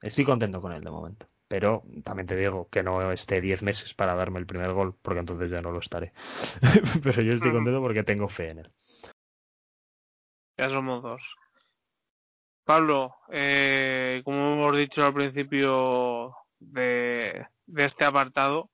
[0.01, 1.27] Estoy contento con él de momento.
[1.49, 5.21] Pero también te digo que no esté 10 meses para darme el primer gol, porque
[5.21, 6.13] entonces ya no lo estaré.
[7.03, 8.69] Pero yo estoy contento porque tengo fe en él.
[10.59, 11.37] Ya somos dos.
[12.65, 18.71] Pablo, eh, como hemos dicho al principio de, este apartado,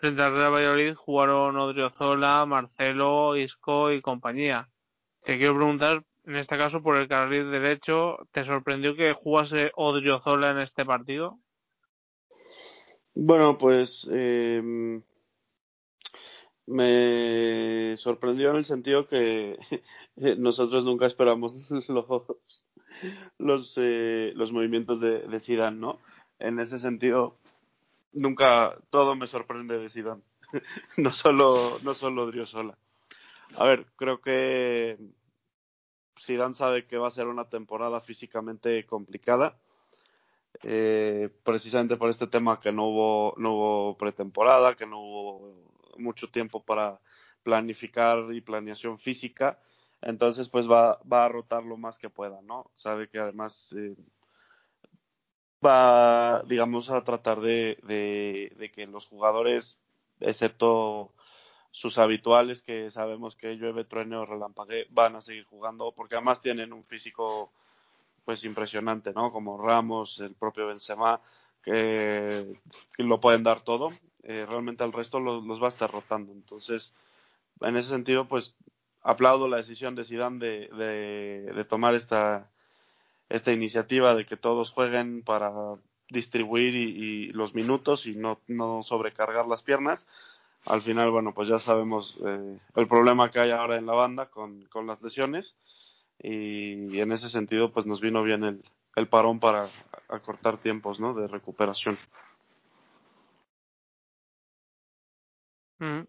[0.00, 4.70] frente al Real Valladolid jugaron Odriozola, Marcelo, Isco y compañía.
[5.24, 10.52] Te quiero preguntar, en este caso, por el carril derecho, ¿te sorprendió que jugase Odriozola
[10.52, 11.38] en este partido?
[13.14, 15.02] Bueno, pues em,
[16.66, 19.58] me sorprendió en el sentido que
[20.38, 21.54] nosotros nunca esperamos
[21.88, 22.06] los
[23.38, 26.00] los, eh, los movimientos de, de Zidane, ¿no?
[26.38, 27.36] En ese sentido,
[28.12, 30.22] nunca todo me sorprende de Zidane,
[30.96, 32.76] no solo no solo Driosola.
[33.56, 34.98] A ver, creo que
[36.20, 39.56] Zidane sabe que va a ser una temporada físicamente complicada
[40.62, 46.28] eh, precisamente por este tema que no hubo, no hubo pretemporada, que no hubo mucho
[46.30, 47.00] tiempo para
[47.42, 49.58] planificar y planeación física.
[50.00, 52.70] Entonces, pues va, va a rotar lo más que pueda, ¿no?
[52.76, 53.96] Sabe que además eh,
[55.64, 59.78] va, digamos, a tratar de, de, de, que los jugadores,
[60.20, 61.14] excepto
[61.70, 66.40] sus habituales, que sabemos que llueve, truene o relampague, van a seguir jugando, porque además
[66.40, 67.52] tienen un físico
[68.24, 69.32] pues impresionante, ¿no?
[69.32, 71.20] Como Ramos, el propio Benzema,
[71.62, 72.58] que,
[72.98, 73.92] lo pueden dar todo.
[74.22, 76.32] Eh, realmente al resto los, va a estar rotando.
[76.32, 76.94] Entonces,
[77.60, 78.54] en ese sentido, pues
[79.02, 82.50] aplaudo la decisión de Zidane de, de, tomar esta,
[83.28, 85.52] esta iniciativa de que todos jueguen para
[86.08, 90.06] distribuir y, los minutos y no, no, sobrecargar las piernas.
[90.64, 94.30] Al final, bueno, pues ya sabemos eh, el problema que hay ahora en la banda
[94.30, 95.56] con, con las lesiones
[96.18, 98.62] y, en ese sentido pues nos vino bien el,
[98.96, 99.68] el parón para
[100.08, 101.14] acortar tiempos ¿no?
[101.14, 101.98] de recuperación.
[105.78, 106.02] Mm.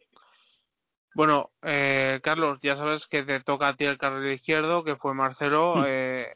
[1.16, 5.14] Bueno, eh, Carlos, ya sabes que te toca a ti el carril izquierdo, que fue
[5.14, 5.86] Marcelo.
[5.88, 6.32] Eh,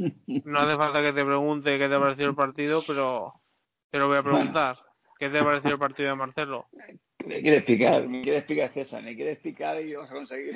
[0.46, 3.34] no hace falta que te pregunte qué te ha parecido el partido, pero
[3.92, 4.78] te lo voy a preguntar.
[5.20, 6.68] ¿Qué te ha parecido el partido de Marcelo?
[7.26, 10.56] Me quiere explicar, me quiere explicar César, me quiere explicar y vamos a conseguir.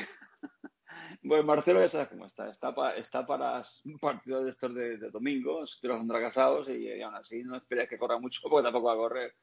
[1.21, 2.49] Bueno, Marcelo ya sabes cómo está.
[2.49, 7.43] Está, está para un partido de estos de, de domingo, los casados y, aún así
[7.43, 9.35] no esperes que corra mucho porque tampoco va a correr.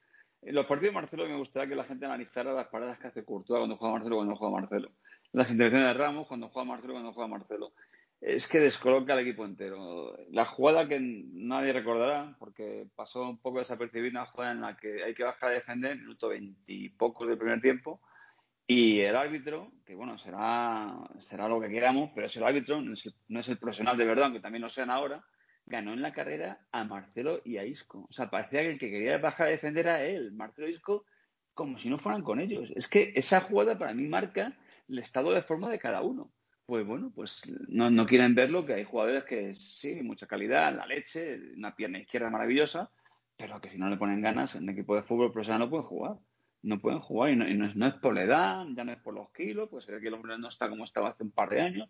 [0.42, 3.24] En los partidos de Marcelo me gustaría que la gente analizara las paradas que hace
[3.24, 4.90] Courtois cuando juega Marcelo cuando juega Marcelo.
[5.32, 7.72] Las intervenciones de Ramos cuando juega Marcelo cuando juega Marcelo.
[8.20, 10.16] Es que descoloca al equipo entero.
[10.30, 15.02] La jugada que nadie recordará, porque pasó un poco desapercibida, una jugada en la que
[15.02, 18.00] hay que bajar a defender, minuto veintipocos del primer tiempo,
[18.70, 22.92] y el árbitro, que bueno, será, será lo que queramos, pero es el árbitro, no
[22.92, 25.24] es el, profesional de verdad, aunque también lo sean ahora,
[25.66, 28.06] ganó en la carrera a Marcelo y a Isco.
[28.09, 31.04] O sea, parecía que el que quería bajar a defender era él, Marcelo Isco,
[31.52, 32.70] como si no fueran con ellos.
[32.76, 34.56] Es que esa jugada para mí marca
[34.88, 36.30] el estado de forma de cada uno.
[36.64, 40.87] Pues bueno, pues no, no quieren verlo, que hay jugadores que sí, mucha calidad, la
[40.87, 42.88] leche, una pierna izquierda maravillosa,
[43.37, 46.18] pero que si no le ponen ganas en equipo de fútbol profesional no pueden jugar
[46.62, 49.68] no pueden jugar y no, es, por la edad, ya no es por los kilos,
[49.70, 51.88] pues es que el hombre no está como estaba hace un par de años,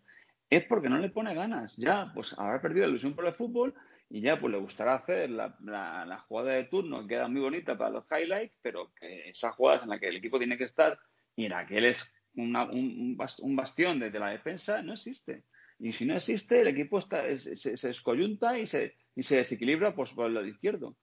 [0.49, 1.77] es porque no le pone ganas.
[1.77, 3.75] Ya, pues habrá perdido la ilusión por el fútbol
[4.09, 7.79] y ya pues le gustará hacer la, la, jugada de turno que era muy bonita
[7.79, 10.99] para los highlights, pero que esas jugadas en las que el equipo tiene que estar
[11.37, 15.45] y en la que él es una, un, un, bastión desde la defensa, no existe.
[15.79, 19.95] Y si no existe, el equipo está, se, se, descoyunta y se, y se desequilibra
[19.95, 20.97] pues, por el lado izquierdo.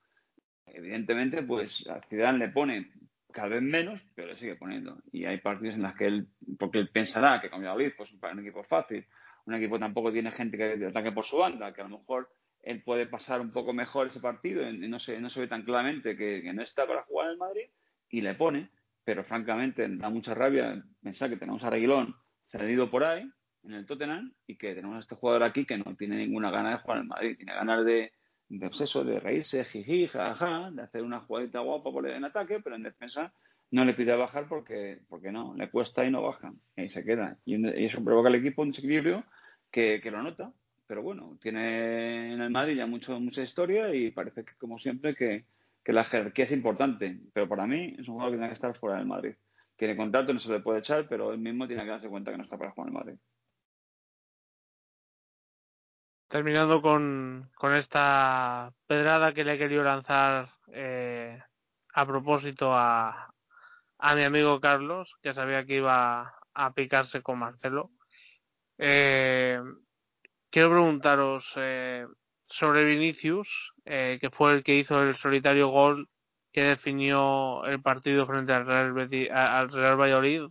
[0.65, 2.91] Evidentemente, pues a Zidane le pone
[3.31, 5.01] cada vez menos, pero le sigue poniendo.
[5.11, 8.33] Y hay partidos en los que él, porque él pensará que con Valladolid pues para
[8.33, 9.05] un equipo fácil,
[9.45, 12.29] un equipo tampoco tiene gente que ataque por su banda, que a lo mejor
[12.63, 15.63] él puede pasar un poco mejor ese partido y no se, no se ve tan
[15.63, 17.69] claramente que, no está para jugar en el Madrid
[18.09, 18.69] y le pone,
[19.03, 23.29] pero francamente da mucha rabia pensar que tenemos a Reguilón salido por ahí
[23.63, 26.71] en el Tottenham y que tenemos a este jugador aquí que no tiene ninguna gana
[26.71, 28.11] de jugar en el Madrid, tiene ganas de,
[28.49, 32.75] de pues de reírse, jiji, jaja, de hacer una jugadita guapa por en ataque, pero
[32.75, 33.33] en defensa
[33.71, 37.37] no le pide bajar porque, porque no, le cuesta y no baja, y se queda.
[37.45, 39.23] Y, eso provoca al equipo un desequilibrio
[39.69, 40.53] que, que, lo nota,
[40.87, 45.13] pero bueno, tiene en el Madrid ya mucho, mucha historia y parece que, como siempre,
[45.13, 45.45] que,
[45.83, 48.77] que la jerarquía es importante, pero para mí es un jugador que tiene que estar
[48.77, 49.35] fuera del Madrid.
[49.75, 52.37] tiene contrato, no se le puede echar, pero él mismo tiene que darse cuenta que
[52.37, 53.15] no está para jugar en Madrid.
[56.29, 61.41] Terminando con, con esta pedrada que le he querido lanzar eh,
[61.93, 63.33] a propósito a,
[63.97, 67.91] a mi amigo Carlos, que sabía que iba a picarse con Marcelo.
[68.77, 69.59] Eh,
[70.49, 72.05] quiero preguntaros eh,
[72.45, 76.09] sobre Vinicius, eh, que fue el que hizo el solitario gol
[76.51, 80.43] que definió el partido frente al Real, al Real Valladolid.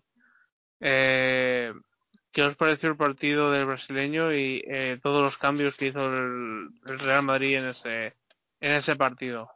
[2.37, 6.68] ¿Qué os pareció el partido del brasileño y eh, todos los cambios que hizo el,
[6.85, 8.14] el, Real Madrid en ese,
[8.61, 9.51] en ese partido?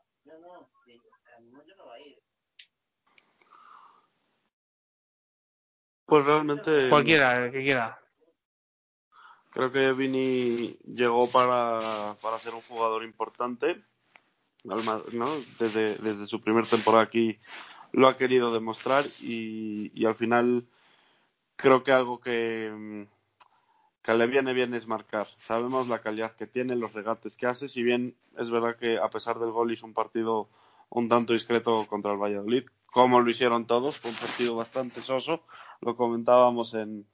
[6.06, 6.88] Pues realmente.
[6.88, 8.00] Cualquiera, el que quiera.
[9.50, 13.84] Creo que Vini llegó para, para ser un jugador importante.
[14.64, 15.26] ¿no?
[15.58, 17.38] Desde, desde su primer temporada aquí
[17.92, 20.64] lo ha querido demostrar y, y al final
[21.60, 23.06] creo que algo que,
[24.02, 25.28] que le viene bien es marcar.
[25.42, 29.10] Sabemos la calidad que tiene, los regates que hace, si bien es verdad que a
[29.10, 30.48] pesar del gol hizo un partido
[30.88, 35.44] un tanto discreto contra el Valladolid, como lo hicieron todos, fue un partido bastante soso,
[35.80, 37.06] lo comentábamos en,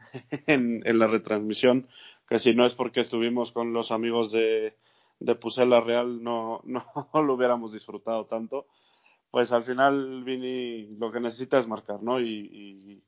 [0.46, 1.88] en, en la retransmisión,
[2.28, 4.76] que si no es porque estuvimos con los amigos de,
[5.20, 8.66] de Pusela Real no, no lo hubiéramos disfrutado tanto.
[9.30, 12.20] Pues al final Vini lo que necesita es marcar, ¿no?
[12.20, 13.02] Y, y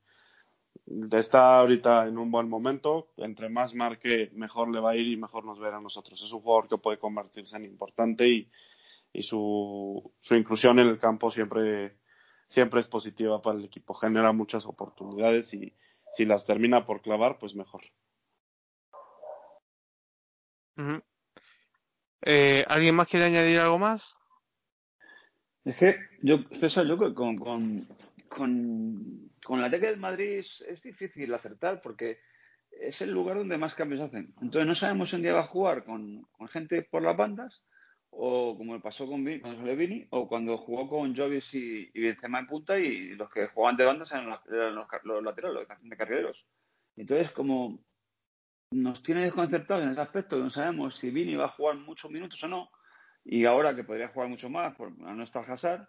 [1.11, 3.13] está ahorita en un buen momento.
[3.17, 6.21] Entre más marque, mejor le va a ir y mejor nos verá a nosotros.
[6.21, 8.51] Es un jugador que puede convertirse en importante y,
[9.11, 11.97] y su, su inclusión en el campo siempre,
[12.47, 13.93] siempre es positiva para el equipo.
[13.93, 15.73] Genera muchas oportunidades y
[16.11, 17.81] si las termina por clavar, pues mejor.
[20.77, 21.03] Uh -huh.
[22.25, 24.17] Eh, ¿Alguien más quiere añadir algo más?
[25.65, 27.87] Es que yo, César, yo con, con,
[28.33, 32.19] con, con Teca del Madrid es, difícil acertar porque
[32.71, 34.33] es el lugar donde más cambios hacen.
[34.41, 37.63] Entonces no sabemos si un día va a jugar con, con gente por las bandas
[38.09, 42.39] o como pasó con cuando salió Vini o cuando jugó con Jovis y, y Benzema
[42.39, 45.89] en punta y los que jugaban de bandas eran los, eran los, los laterales, los
[45.89, 46.45] de carrileros.
[46.95, 47.83] Entonces como
[48.71, 52.43] nos tiene desconcertados en ese aspecto, no sabemos si Vini va a jugar muchos minutos
[52.43, 52.71] o no,
[53.23, 55.87] y ahora que podría jugar mucho más por no estar Hazard,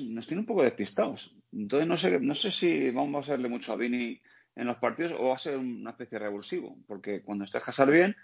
[0.00, 1.34] nos tiene un poco despistados.
[1.52, 4.20] Entonces no sé, no sé si vamos a hacerle mucho a Vini
[4.54, 7.90] en los partidos o va a ser una especie de revulsivo, porque cuando esté Hazard
[7.90, 8.16] bien,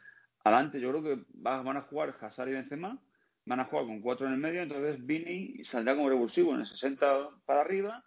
[0.44, 2.98] adelante yo creo que va, van a jugar Hazard y Benzema,
[3.44, 6.66] van a jugar con cuatro en el medio, entonces Vini saldrá como revulsivo en el
[6.66, 8.04] 60 para arriba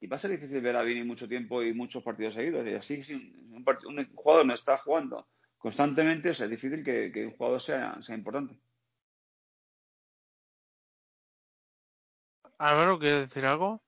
[0.00, 2.66] y va a ser difícil ver a Vini mucho tiempo y muchos partidos seguidos.
[2.66, 5.26] Y así, si un, un, un jugador no está jugando
[5.58, 8.58] constantemente, es difícil que, que un jugador sea, sea, importante.
[12.58, 13.80] Álvaro, ¿quieres decir algo?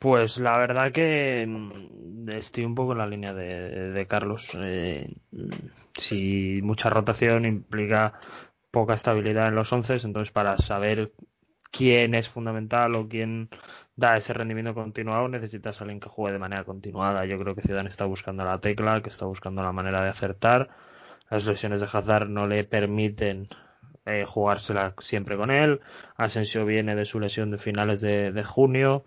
[0.00, 1.46] Pues la verdad que
[2.28, 4.50] estoy un poco en la línea de, Carlos.
[4.56, 5.14] Eh,
[5.94, 8.14] si mucha rotación implica
[8.70, 11.12] poca estabilidad en los once, entonces para saber
[11.70, 13.50] quién es fundamental o quién
[13.94, 17.26] da ese rendimiento continuado, necesitas a alguien que juegue de manera continuada.
[17.26, 20.70] Yo creo que Zidane está buscando la tecla, que está buscando la manera de acertar.
[21.30, 23.48] Las lesiones de Hazard no le permiten
[24.06, 25.80] eh, jugársela siempre con él.
[26.16, 29.04] Asensio viene de su lesión de finales de, junio.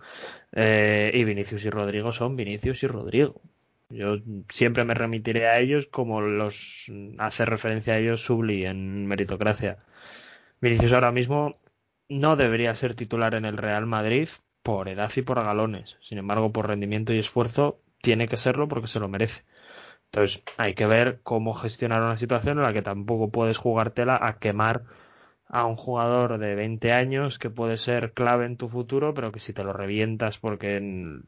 [0.51, 3.41] Eh, y Vinicius y Rodrigo son Vinicius y Rodrigo.
[3.89, 4.17] Yo
[4.49, 9.77] siempre me remitiré a ellos como los hace referencia a ellos Subli en meritocracia.
[10.61, 11.59] Vinicius ahora mismo
[12.09, 14.29] no debería ser titular en el Real Madrid
[14.63, 15.97] por edad y por galones.
[16.01, 19.43] Sin embargo, por rendimiento y esfuerzo, tiene que serlo porque se lo merece.
[20.13, 24.37] Entonces, hay que ver cómo gestionar una situación en la que tampoco puedes jugártela a
[24.37, 24.83] quemar
[25.47, 29.39] a un jugador de 20 años que puede ser clave en tu futuro, pero que
[29.39, 30.79] si te lo revientas porque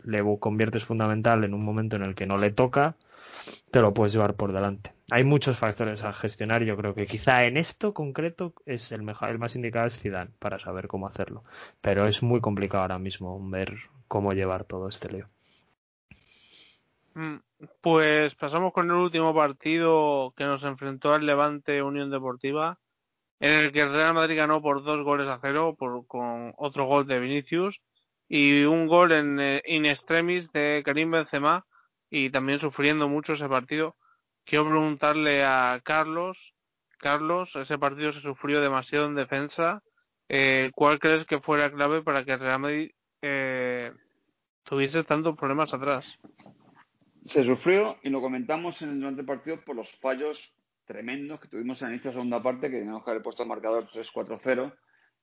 [0.03, 2.95] le conviertes fundamental en un momento en el que no le toca,
[3.71, 4.93] te lo puedes llevar por delante.
[5.09, 6.63] Hay muchos factores a gestionar.
[6.63, 10.29] Yo creo que quizá en esto concreto es el mejor, el más indicado es Zidane
[10.37, 11.43] para saber cómo hacerlo.
[11.81, 13.73] Pero es muy complicado ahora mismo ver
[14.07, 15.27] cómo llevar todo este lío.
[17.81, 22.79] Pues pasamos con el último partido que nos enfrentó al Levante Unión Deportiva,
[23.39, 26.85] en el que el Real Madrid ganó por dos goles a cero, por, con otro
[26.85, 27.81] gol de Vinicius
[28.27, 31.65] y un gol en in extremis de Karim Benzema
[32.09, 33.95] y también sufriendo mucho ese partido.
[34.45, 36.53] Quiero preguntarle a Carlos,
[36.97, 39.81] Carlos, ese partido se sufrió demasiado en defensa.
[40.27, 42.91] Eh, ¿Cuál crees que fue la clave para que el Real Madrid
[43.21, 43.91] eh,
[44.63, 46.19] tuviese tantos problemas atrás?
[47.25, 50.55] Se sufrió y lo comentamos en el durante el partido por los fallos
[50.85, 53.83] tremendos que tuvimos en de la segunda parte, que teníamos que haber puesto el marcador
[53.85, 54.71] 3-4-0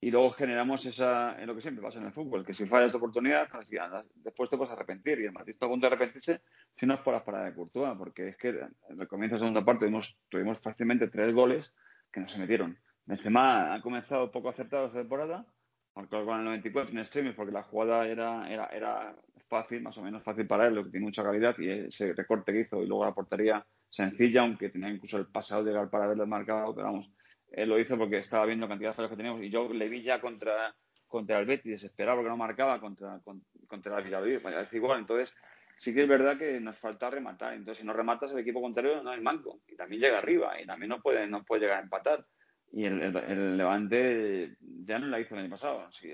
[0.00, 2.88] y luego generamos esa, en lo que siempre pasa en el fútbol, que si fallas
[2.88, 3.68] esa oportunidad, pues,
[4.16, 5.20] después te puedes arrepentir.
[5.20, 6.40] Y el Madrid está a punto de arrepentirse
[6.74, 9.40] si no es por las paradas de Courtois, porque es que en el comienzo de
[9.40, 11.72] la segunda parte tuvimos, tuvimos fácilmente tres goles
[12.10, 12.76] que no se metieron.
[13.06, 15.46] Benzema ha comenzado poco acertado esta temporada,
[15.94, 19.14] marcó con el 94 en streaming porque la jugada era, era, era
[19.52, 22.52] fácil, más o menos fácil para él, lo que tiene mucha calidad, y ese recorte
[22.52, 26.26] que hizo y luego la portería sencilla, aunque tenía incluso el pasado llegar para haberlo
[26.26, 27.10] marcado, pero vamos,
[27.50, 30.02] él lo hizo porque estaba viendo cantidad de fallos que teníamos y yo le vi
[30.02, 30.74] ya contra,
[31.06, 33.20] contra el Betis desesperado porque no marcaba contra,
[33.66, 35.34] contra, el Villarreal, es igual, entonces
[35.78, 39.02] sí que es verdad que nos falta rematar, entonces si no rematas el equipo contrario
[39.02, 41.82] no hay manco y también llega arriba y también no puede, no puede llegar a
[41.82, 42.24] empatar
[42.72, 45.92] y el, el, Levante ya no la hizo el año pasado.
[45.92, 46.10] Si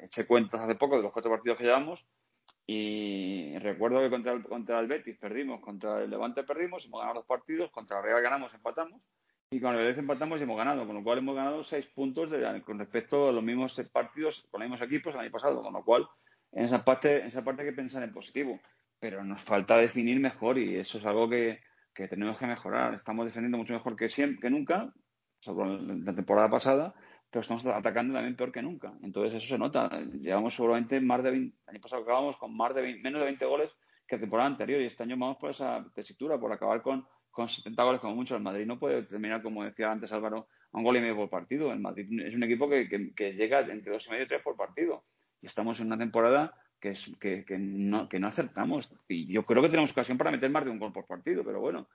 [0.00, 2.06] eché cuentas hace poco de los cuatro partidos que llevamos
[2.70, 7.20] y recuerdo que contra el, contra el Betis perdimos, contra el Levante perdimos, hemos ganado
[7.20, 9.00] dos partidos, contra el Real ganamos, empatamos
[9.50, 12.30] y con el Betis empatamos y hemos ganado, con lo cual hemos ganado seis puntos
[12.66, 15.82] con respecto a los mismos partidos con los mismos equipos el año pasado, con lo
[15.82, 16.06] cual
[16.52, 18.60] en esa parte, en esa parte hay que pensar en positivo,
[19.00, 21.60] pero nos falta definir mejor y eso es algo que,
[21.94, 22.92] que tenemos que mejorar.
[22.92, 24.92] Estamos defendiendo mucho mejor que siempre, que nunca,
[25.40, 25.70] sobre
[26.04, 26.94] la temporada pasada,
[27.30, 28.92] pero estamos atacando también peor que nunca.
[29.02, 29.88] Entonces eso se nota.
[30.20, 33.44] Llevamos seguramente más de 20, el año pasado acabamos con más de menos de 20
[33.44, 33.74] goles
[34.06, 37.48] que la temporada anterior y este año vamos por esa tesitura, por acabar con, con
[37.48, 38.36] 70 goles como mucho.
[38.36, 41.28] El Madrid no puede terminar, como decía antes Álvaro, a un gol y medio por
[41.28, 41.70] partido.
[41.70, 44.56] El Madrid es un equipo que, que, llega entre dos y medio y tres por
[44.56, 45.04] partido.
[45.42, 48.90] Y estamos en una temporada que, que, que, no, que no acertamos.
[49.06, 51.60] Y yo creo que tenemos ocasión para meter más de un gol por partido, pero
[51.60, 51.88] bueno,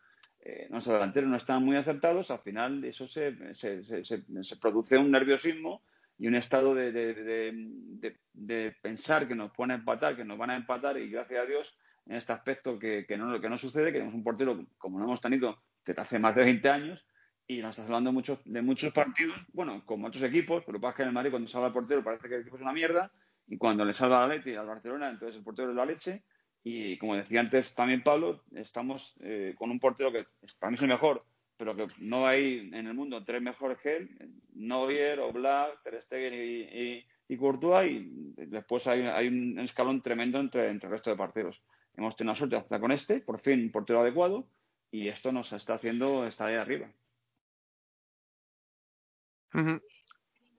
[0.45, 5.81] eh, nuestros delanteros no están muy acertados, al final eso se, se, produce un nerviosismo
[6.17, 10.57] y un estado de, de, pensar que nos pone a empatar, que nos van a
[10.57, 11.77] empatar y gracias a Dios
[12.07, 15.05] en este aspecto que, que, no, que no sucede, que tenemos un portero como no
[15.05, 17.05] hemos tenido desde hace más de 20 años
[17.47, 21.01] y nos estás hablando mucho, de muchos partidos, bueno, como otros equipos, pero pasa que
[21.03, 23.09] en el Madrid cuando salva el portero parece que el equipo es una mierda
[23.47, 26.23] y cuando le salva la y al Barcelona, entonces el portero es la leche
[26.63, 30.25] y como decía antes también Pablo, estamos eh, con un portero que
[30.59, 31.23] para mí es el mejor,
[31.57, 34.09] pero que no hay en el mundo tres mejores que él,
[34.53, 40.87] Neuer, Oblak, Ter Stegen y, y, Courtois, y después hay, un escalón tremendo entre, entre
[40.87, 41.61] el resto de porteros.
[41.95, 44.47] Hemos tenido la suerte hacer con este, por fin un portero adecuado,
[44.91, 46.89] y esto nos está haciendo estar ahí arriba.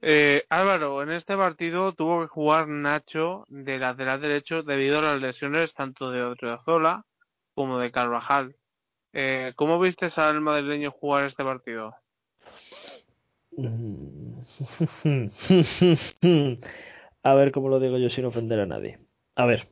[0.06, 5.18] Eh, Álvaro, en este partido tuvo que jugar Nacho de lateral derecho debido a las
[5.18, 7.06] lesiones tanto de Odriozola
[7.54, 8.54] como de Carvajal.
[9.14, 11.94] Eh, ¿Cómo viste al madrileño jugar este partido?
[17.22, 18.98] a ver cómo lo digo yo sin ofender a nadie.
[19.36, 19.68] A ver,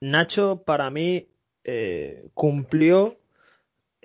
[0.00, 1.28] Nacho para mí
[1.62, 3.16] eh, cumplió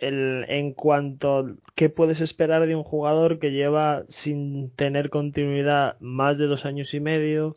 [0.01, 1.45] en cuanto
[1.75, 6.93] qué puedes esperar de un jugador que lleva sin tener continuidad más de dos años
[6.93, 7.55] y medio,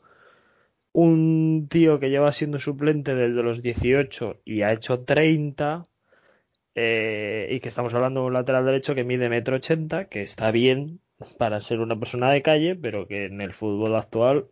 [0.93, 5.87] un tío que lleva siendo suplente desde los 18 y ha hecho 30,
[6.75, 10.51] eh, y que estamos hablando de un lateral derecho que mide metro ochenta, que está
[10.51, 11.01] bien
[11.39, 14.47] para ser una persona de calle, pero que en el fútbol actual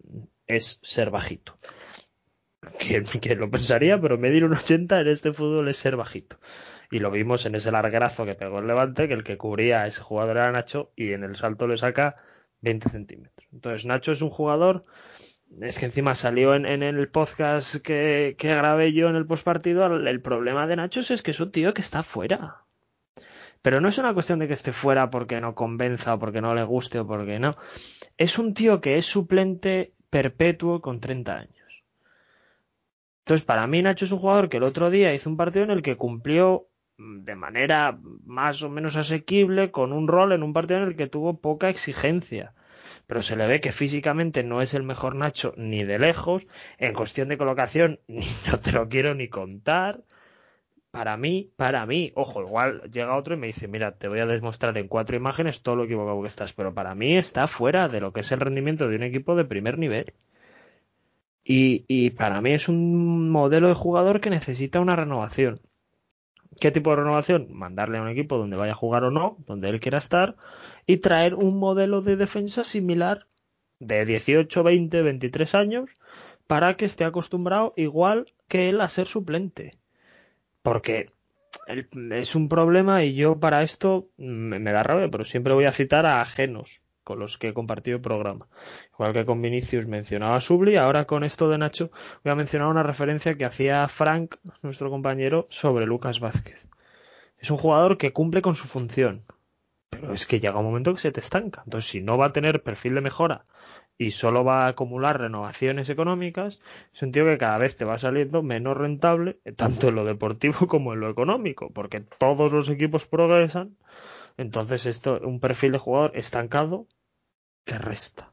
[0.46, 1.58] es ser bajito.
[2.78, 4.00] ¿Quién, lo pensaría?
[4.00, 6.38] Pero medir un 80 en este fútbol es ser bajito
[6.90, 9.86] y lo vimos en ese larguerazo que pegó el Levante, que el que cubría a
[9.86, 12.16] ese jugador era Nacho y en el salto le saca
[12.62, 13.48] 20 centímetros.
[13.52, 14.82] Entonces Nacho es un jugador,
[15.60, 20.20] es que encima salió en, el podcast que, que, grabé yo en el postpartido, el,
[20.20, 22.64] problema de Nacho es que es un tío que está fuera.
[23.62, 26.54] Pero no es una cuestión de que esté fuera porque no convenza o porque no
[26.54, 27.56] le guste o porque no.
[28.16, 31.84] Es un tío que es suplente perpetuo con 30 años.
[33.20, 35.70] Entonces, para mí Nacho es un jugador que el otro día hizo un partido en
[35.70, 36.69] el que cumplió
[37.00, 41.06] de manera más o menos asequible con un rol en un partido en el que
[41.06, 42.52] tuvo poca exigencia.
[43.06, 46.46] Pero se le ve que físicamente no es el mejor Nacho ni de lejos.
[46.78, 50.02] En cuestión de colocación, no te lo quiero ni contar.
[50.90, 54.26] Para mí, para mí, ojo, igual llega otro y me dice, mira, te voy a
[54.26, 58.00] demostrar en cuatro imágenes todo lo equivocado que estás, pero para mí está fuera de
[58.00, 60.12] lo que es el rendimiento de un equipo de primer nivel.
[61.44, 65.60] Y, y para mí es un modelo de jugador que necesita una renovación.
[66.58, 67.48] ¿Qué tipo de renovación?
[67.52, 70.36] Mandarle a un equipo donde vaya a jugar o no, donde él quiera estar,
[70.86, 73.26] y traer un modelo de defensa similar
[73.78, 75.90] de 18, 20, 23 años
[76.46, 79.78] para que esté acostumbrado igual que él a ser suplente.
[80.62, 81.10] Porque
[82.10, 86.06] es un problema y yo para esto me, da rabia, pero siempre voy a citar
[86.06, 88.46] a ajenos con los que he compartido programa.
[88.94, 91.90] Igual que con Vinicius mencionaba Subli, ahora con esto de Nacho
[92.24, 96.66] voy a mencionar una referencia que hacía Frank, nuestro compañero, sobre Lucas Vázquez.
[97.38, 99.24] Es un jugador que cumple con su función,
[99.88, 101.62] pero es que llega un momento que se te estanca.
[101.64, 103.44] Entonces, si no va a tener perfil de mejora
[103.96, 106.58] y solo va a acumular renovaciones económicas,
[106.94, 110.66] es un tío que cada vez te va saliendo menos rentable, tanto en lo deportivo
[110.68, 113.76] como en lo económico, porque todos los equipos progresan.
[114.36, 116.86] Entonces, esto, un perfil de jugador estancado
[117.64, 118.30] que resta.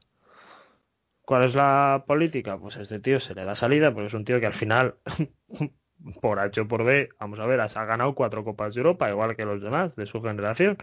[1.22, 2.58] ¿Cuál es la política?
[2.58, 4.94] Pues este tío se le da salida, porque es un tío que al final,
[6.22, 9.36] por H o por B, vamos a ver, ha ganado cuatro Copas de Europa, igual
[9.36, 10.78] que los demás de su generación.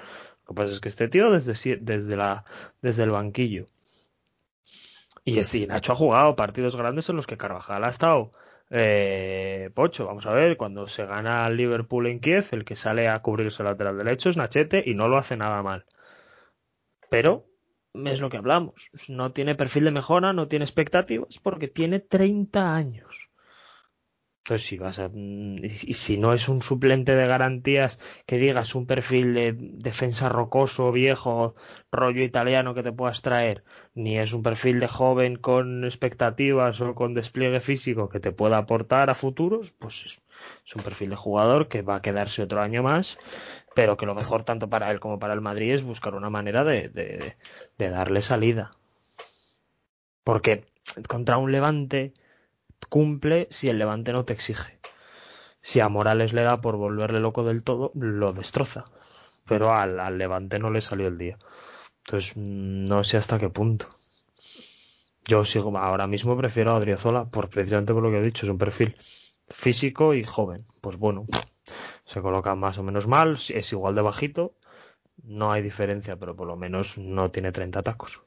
[0.47, 2.45] Lo que pasa es que este tío desde, desde, la,
[2.81, 3.65] desde el banquillo.
[5.23, 8.31] Y sí, Nacho ha jugado partidos grandes en los que Carvajal ha estado
[8.69, 10.05] eh, pocho.
[10.05, 13.61] Vamos a ver, cuando se gana al Liverpool en Kiev, el que sale a cubrirse
[13.61, 15.85] el lateral derecho es Nachete y no lo hace nada mal.
[17.09, 17.47] Pero
[17.93, 18.89] es lo que hablamos.
[19.07, 23.29] No tiene perfil de mejora, no tiene expectativas porque tiene 30 años.
[24.45, 28.85] Entonces, si vas a, y, si no es un suplente de garantías que digas un
[28.85, 31.55] perfil de defensa rocoso, viejo,
[31.91, 33.63] rollo italiano que te puedas traer,
[33.95, 38.59] ni es un perfil de joven con expectativas o con despliegue físico que te pueda
[38.59, 40.21] aportar a futuros, pues es,
[40.63, 43.17] es un perfil de jugador que va a quedarse otro año más
[43.73, 46.63] pero que lo mejor tanto para él como para el Madrid es buscar una manera
[46.63, 46.87] de,
[47.77, 48.71] de, darle salida.
[50.23, 50.63] Porque
[51.09, 52.13] contra un Levante
[52.89, 54.79] cumple si el Levante no te exige.
[55.61, 58.85] Si a Morales le da por volverle loco del todo, lo destroza.
[59.45, 61.37] Pero al, al Levante no le salió el día.
[62.05, 63.87] Entonces, no sé hasta qué punto.
[65.27, 68.51] Yo sigo, ahora mismo prefiero a Adriozola, por, precisamente por lo que he dicho, es
[68.51, 68.95] un perfil
[69.47, 70.67] físico y joven.
[70.81, 71.25] Pues bueno,
[72.05, 74.53] se coloca más o menos mal, es igual de bajito,
[75.23, 78.21] no hay diferencia, pero por lo menos no tiene 30 tacos.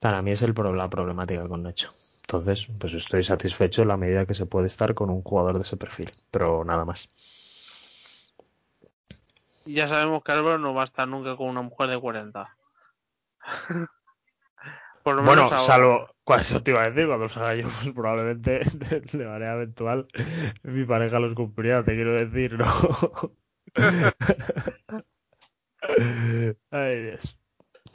[0.00, 1.90] Para mí es el, la problemática con Nacho.
[2.28, 5.62] Entonces, pues estoy satisfecho en la medida que se puede estar con un jugador de
[5.62, 7.08] ese perfil, pero nada más.
[9.64, 12.54] Ya sabemos que Álvaro no va a estar nunca con una mujer de 40.
[15.04, 17.06] bueno, salvo, ¿cuál eso te iba a decir?
[17.06, 18.60] Cuando los haga yo, pues probablemente
[19.12, 20.06] de manera eventual
[20.64, 22.66] mi pareja los cumplirá, te quiero decir, ¿no?
[26.70, 27.38] Ay, Dios.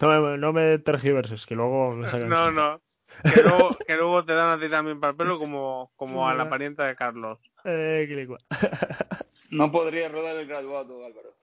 [0.01, 2.29] No me, no me tergiverses, que luego me sacan.
[2.29, 2.81] No, no.
[3.21, 6.33] Que luego, que luego, te dan a ti también para el pelo como, como a
[6.33, 7.39] la parienta de Carlos.
[7.63, 8.27] Eh,
[9.51, 11.35] no podría rodar el graduado, Álvaro.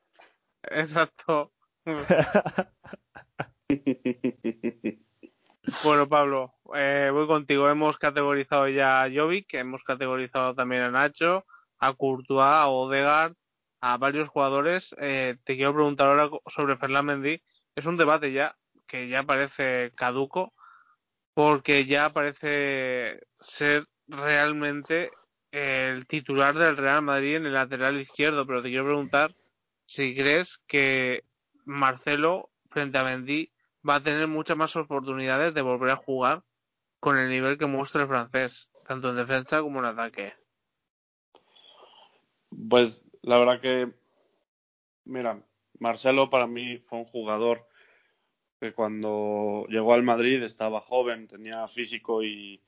[0.62, 1.52] Exacto.
[5.84, 7.68] Bueno, Pablo, eh, voy contigo.
[7.68, 11.44] Hemos categorizado ya a Jovic, hemos categorizado también a Nacho,
[11.78, 13.34] a Courtois, a Odegaard,
[13.80, 14.94] a varios jugadores.
[14.98, 17.42] Eh, te quiero preguntar ahora sobre Ferland Mendy.
[17.76, 18.56] Es un debate ya
[18.86, 20.52] que ya parece caduco,
[21.40, 25.10] porque ya parece ser realmente
[25.50, 28.46] el titular del Real Madrid en el lateral izquierdo.
[28.46, 29.34] Pero te quiero preguntar
[29.86, 31.24] si crees que
[31.64, 33.50] Marcelo frente a Mendy
[33.88, 36.42] va a tener muchas más oportunidades de volver a jugar
[36.98, 40.34] con el nivel que muestra el francés, tanto en defensa como en ataque.
[42.68, 43.90] Pues la verdad que,
[45.06, 45.42] mira,
[45.78, 47.66] Marcelo para mí fue un jugador
[48.60, 52.60] que cuando llegó al Madrid estaba joven, tenía físico y,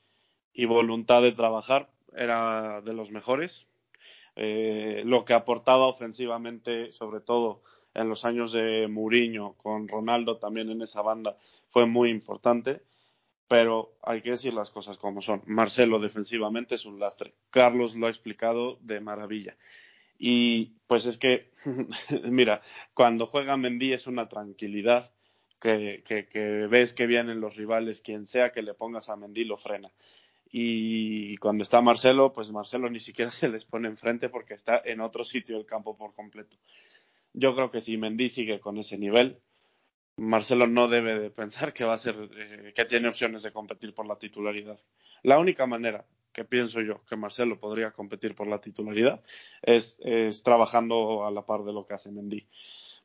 [0.66, 3.66] voluntad de trabajar, era de los mejores.
[4.34, 7.62] Eh, lo que aportaba ofensivamente, sobre todo,
[7.92, 11.36] en los años de Mourinho, con Ronaldo también en esa banda,
[11.68, 12.82] fue muy importante.
[13.46, 15.42] Pero hay que decir las cosas como son.
[15.44, 17.34] Marcelo defensivamente es un lastre.
[17.50, 19.58] Carlos lo ha explicado de maravilla.
[20.18, 21.50] Y pues es que,
[22.30, 22.62] mira,
[22.94, 25.12] cuando juega Mendy es una tranquilidad
[25.62, 29.56] que, que, ves que vienen los rivales, quien sea que le pongas a Mendy lo
[29.56, 29.92] frena.
[30.50, 35.00] Y cuando está Marcelo, pues Marcelo ni siquiera se les pone enfrente porque está en
[35.00, 36.56] otro sitio del campo por completo.
[37.32, 39.40] Yo creo que si Mendy sigue con ese nivel,
[40.16, 43.94] Marcelo no debe de pensar que va a ser, eh, que tiene opciones de competir
[43.94, 44.80] por la titularidad.
[45.22, 49.22] La única manera que pienso yo que Marcelo podría competir por la titularidad
[49.62, 49.98] es,
[50.42, 52.48] trabajando a la par de lo que hace Mendy.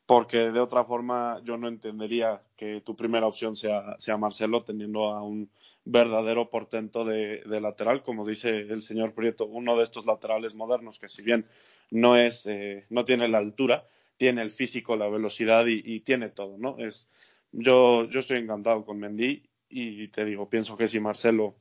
[0.07, 5.09] Porque de otra forma yo no entendería que tu primera opción sea, sea Marcelo teniendo
[5.09, 5.49] a un
[5.83, 11.09] verdadero portento de, lateral, como dice el señor Prieto, uno de estos laterales modernos que
[11.09, 11.45] si bien
[11.91, 13.85] no es, eh, no tiene la altura,
[14.15, 16.77] tiene el físico, la velocidad y, tiene todo, ¿no?
[16.79, 17.09] Es,
[17.51, 21.55] yo, yo estoy encantado con Mendy y te digo, pienso que si Marcelo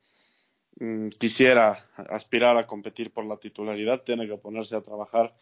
[0.78, 5.34] mm, quisiera aspirar a competir por la titularidad, tiene que ponerse a trabajar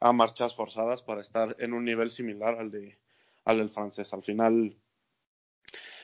[0.00, 2.98] a marchas forzadas para estar en un nivel similar al, de,
[3.44, 4.12] al del francés.
[4.12, 4.76] Al final,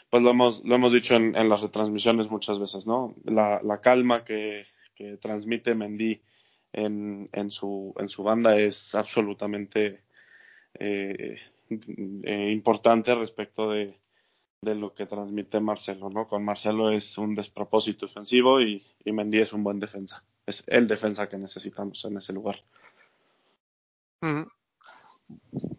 [0.08, 3.14] pues lo hemos, lo hemos dicho en, las retransmisiones muchas veces, ¿no?
[3.24, 6.20] La, la calma que, que transmite Mendy
[6.72, 10.02] en, en, su, en su banda es absolutamente
[10.74, 11.36] eh,
[12.24, 13.98] eh, importante respecto de,
[14.62, 16.26] de, lo que transmite Marcelo, ¿no?
[16.26, 20.24] Con Marcelo es un despropósito ofensivo y, y Mendy es un buen defensa.
[20.46, 22.62] Es el defensa que necesitamos en ese lugar.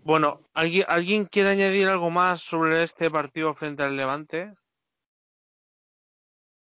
[0.03, 4.53] Bueno, ¿alguien, ¿alguien quiere añadir algo más sobre este partido frente al Levante?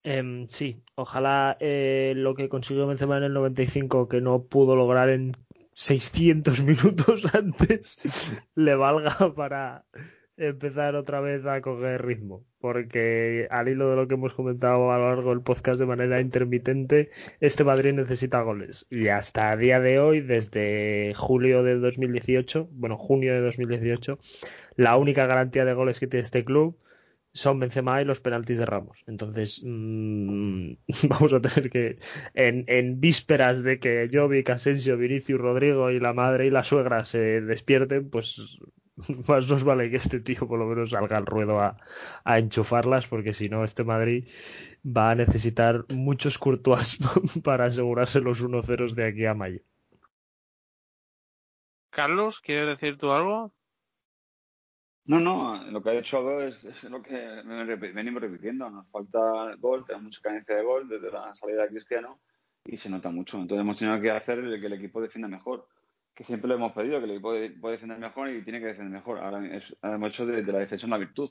[0.04, 5.08] Eh, sí, ojalá eh, lo que consiguió Benzema en el 95, que no pudo lograr
[5.10, 5.32] en
[5.72, 8.00] 600 minutos antes,
[8.54, 9.84] le valga para
[10.36, 12.44] empezar otra vez a coger ritmo.
[12.62, 16.20] Porque al hilo de lo que hemos comentado a lo largo del podcast de manera
[16.20, 17.10] intermitente,
[17.40, 18.86] este Madrid necesita goles.
[18.88, 24.20] Y hasta a día de hoy, desde julio de 2018, bueno, junio de 2018,
[24.76, 26.78] la única garantía de goles que tiene este club
[27.34, 29.02] son Benzema y los penaltis de Ramos.
[29.08, 30.74] Entonces, mmm,
[31.08, 31.96] vamos a tener que,
[32.34, 37.04] en, en, vísperas de que Jovic, Asensio, Vinicius, Rodrigo y la madre y la suegra
[37.04, 38.60] se despierten, pues
[39.28, 41.76] más nos vale que este tío por lo menos salga al ruedo a,
[42.24, 44.28] a enchufarlas, porque si no, este Madrid
[44.84, 46.98] va a necesitar muchos Courtois
[47.44, 49.60] para asegurarse los 1-0 de aquí a mayo.
[51.90, 53.52] Carlos, ¿quieres decir tú algo?
[55.04, 57.18] No, no, lo que ha dicho Aldo es, es, lo que
[57.92, 58.70] venimos repitiendo.
[58.70, 62.20] Nos falta gol, tenemos mucha carencia de gol desde la salida de Cristiano
[62.64, 63.38] y se nota mucho.
[63.38, 65.66] Entonces hemos tenido que hacer que el equipo defienda mejor,
[66.14, 68.92] que siempre lo hemos pedido, que el equipo puede defender mejor y tiene que defender
[68.92, 69.18] mejor.
[69.18, 71.30] Ahora es, hemos hecho de, de, la defensa una virtud.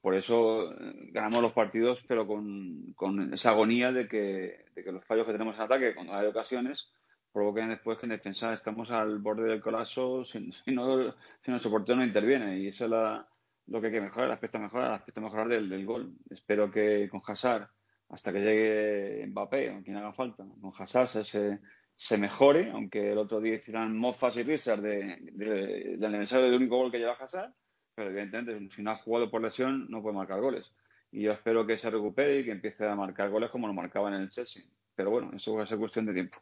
[0.00, 0.74] Por eso
[1.12, 5.32] ganamos los partidos, pero con, con esa agonía de que, de que, los fallos que
[5.32, 6.88] tenemos en ataque, cuando hay ocasiones,
[7.32, 11.12] provoquen después que en defensa estamos al borde del colapso si, si, no,
[11.44, 12.58] si nuestro portero no interviene.
[12.58, 13.28] Y eso es la,
[13.66, 16.14] lo que hay que mejorar, el aspecto mejorar, el aspecto mejorar del, del gol.
[16.30, 17.68] Espero que con Hazard,
[18.08, 21.58] hasta que llegue Mbappé o quien haga falta, con Hazard se, se,
[22.00, 26.54] se mejore, aunque el otro día hicieran mofas y risas de, de, del aniversario del
[26.54, 27.52] único gol que lleva Hazard,
[27.94, 30.72] pero evidentemente si no ha jugado por lesión no puede marcar goles.
[31.12, 34.08] Y yo espero que se recupere y que empiece a marcar goles como lo marcaba
[34.08, 34.62] en el Chelsea.
[34.94, 36.38] Pero bueno, eso va a ser cuestión de tiempo.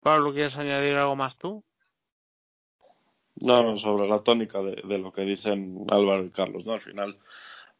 [0.00, 1.64] Pablo, ¿quieres añadir algo más tú?
[3.36, 6.74] No, no, sobre la tónica de, de, lo que dicen Álvaro y Carlos, ¿no?
[6.74, 7.18] Al final,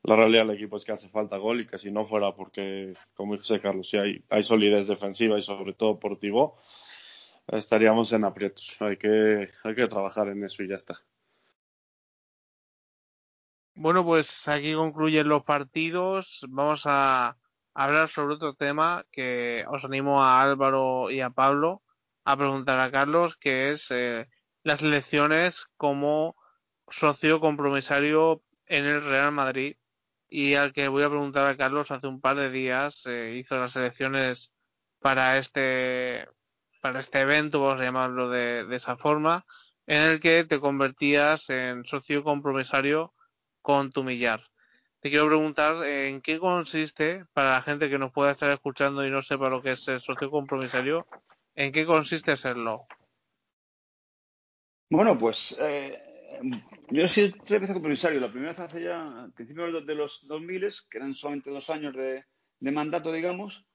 [0.04, 2.94] la realidad del equipo es que hace falta gol y que si no fuera porque,
[3.14, 6.58] como dice Carlos, si hay, solidez defensiva y sobre todo por Tibó,
[7.48, 8.76] estaríamos en aprietos.
[8.80, 11.00] Hay que, hay que trabajar en eso y ya está.
[13.74, 16.44] Bueno, pues aquí concluyen los partidos.
[16.48, 17.38] Vamos a
[17.72, 21.82] hablar sobre otro tema que os animo a Álvaro y a Pablo
[22.26, 24.28] a preguntar a Carlos, que es eh,
[24.62, 26.36] las elecciones como
[26.90, 29.76] socio compromisario en el Real Madrid
[30.36, 33.56] y al que voy a preguntar a Carlos hace un par de días eh, hizo
[33.56, 34.50] las elecciones
[34.98, 36.26] para este
[36.80, 39.46] para este evento vamos a llamarlo de, esa forma
[39.86, 43.14] en el que te convertías en socio compromisario
[43.62, 44.42] con tu millar
[44.98, 49.10] te quiero preguntar en qué consiste para la gente que nos pueda estar escuchando y
[49.10, 51.06] no sepa lo que es el socio compromisario
[51.56, 52.88] ¿En qué consiste serlo?
[54.90, 56.13] Bueno, pues eh,
[56.90, 58.20] yo soy tres veces compromisario.
[58.20, 61.94] La primera vez hace ya a principios de los 2000, que eran solamente dos años
[61.94, 62.24] de,
[62.60, 63.66] de, mandato, digamos,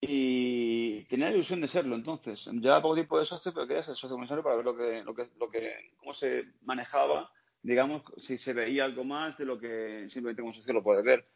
[0.00, 1.96] y tenía la ilusión de serlo.
[1.96, 5.02] Entonces, ya poco tiempo de socio, pero quería ser socio comisario para ver lo que,
[5.02, 7.30] lo que, lo que, cómo se manejaba,
[7.62, 11.26] digamos, si se veía algo más de lo que simplemente como socio lo puede ver.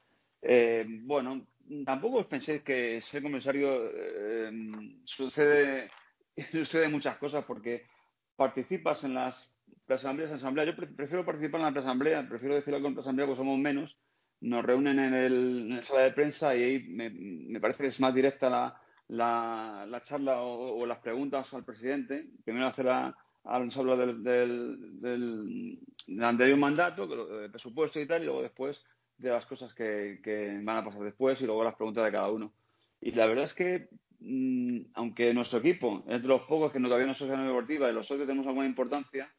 [0.43, 1.47] Eh, bueno,
[1.85, 4.51] tampoco os penséis que ser comisario eh,
[5.05, 5.91] sucede,
[6.53, 7.87] sucede muchas cosas porque
[8.37, 9.54] participas en las
[9.89, 10.65] asambleas, asamblea.
[10.65, 13.99] Yo prefiero participar en la asamblea, prefiero decir algo en la asamblea porque somos menos.
[14.41, 17.89] Nos reúnen en el, en el sala de prensa y ahí me, me, parece que
[17.89, 22.29] es más directa la, la, la charla o, o, las preguntas al presidente.
[22.45, 28.07] Primero hacer a, a nos habla del, del, del, del anterior mandato, del presupuesto y
[28.07, 28.85] tal, y luego después
[29.17, 32.31] de las cosas que, que, van a pasar después y luego las preguntas de cada
[32.31, 32.53] uno.
[33.01, 33.89] Y la verdad es que,
[34.21, 37.91] mmm, aunque nuestro equipo es de los pocos que no, todavía no es sociedad deportiva
[37.91, 39.33] y los socios tenemos alguna importancia,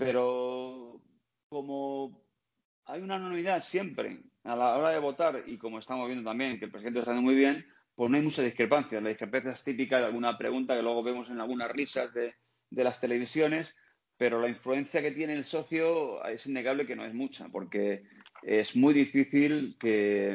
[0.00, 1.02] pero
[1.50, 2.24] como
[2.86, 6.64] hay una anonimidad siempre a la hora de votar y como estamos viendo también que
[6.64, 9.00] el presidente está haciendo muy bien, pues no hay mucha discrepancia.
[9.00, 12.34] La discrepancia es típica de alguna pregunta que luego vemos en algunas risas de,
[12.70, 13.76] las televisiones,
[14.16, 18.04] pero la influencia que tiene el socio es innegable que no es mucha, porque
[18.42, 20.34] es muy difícil que,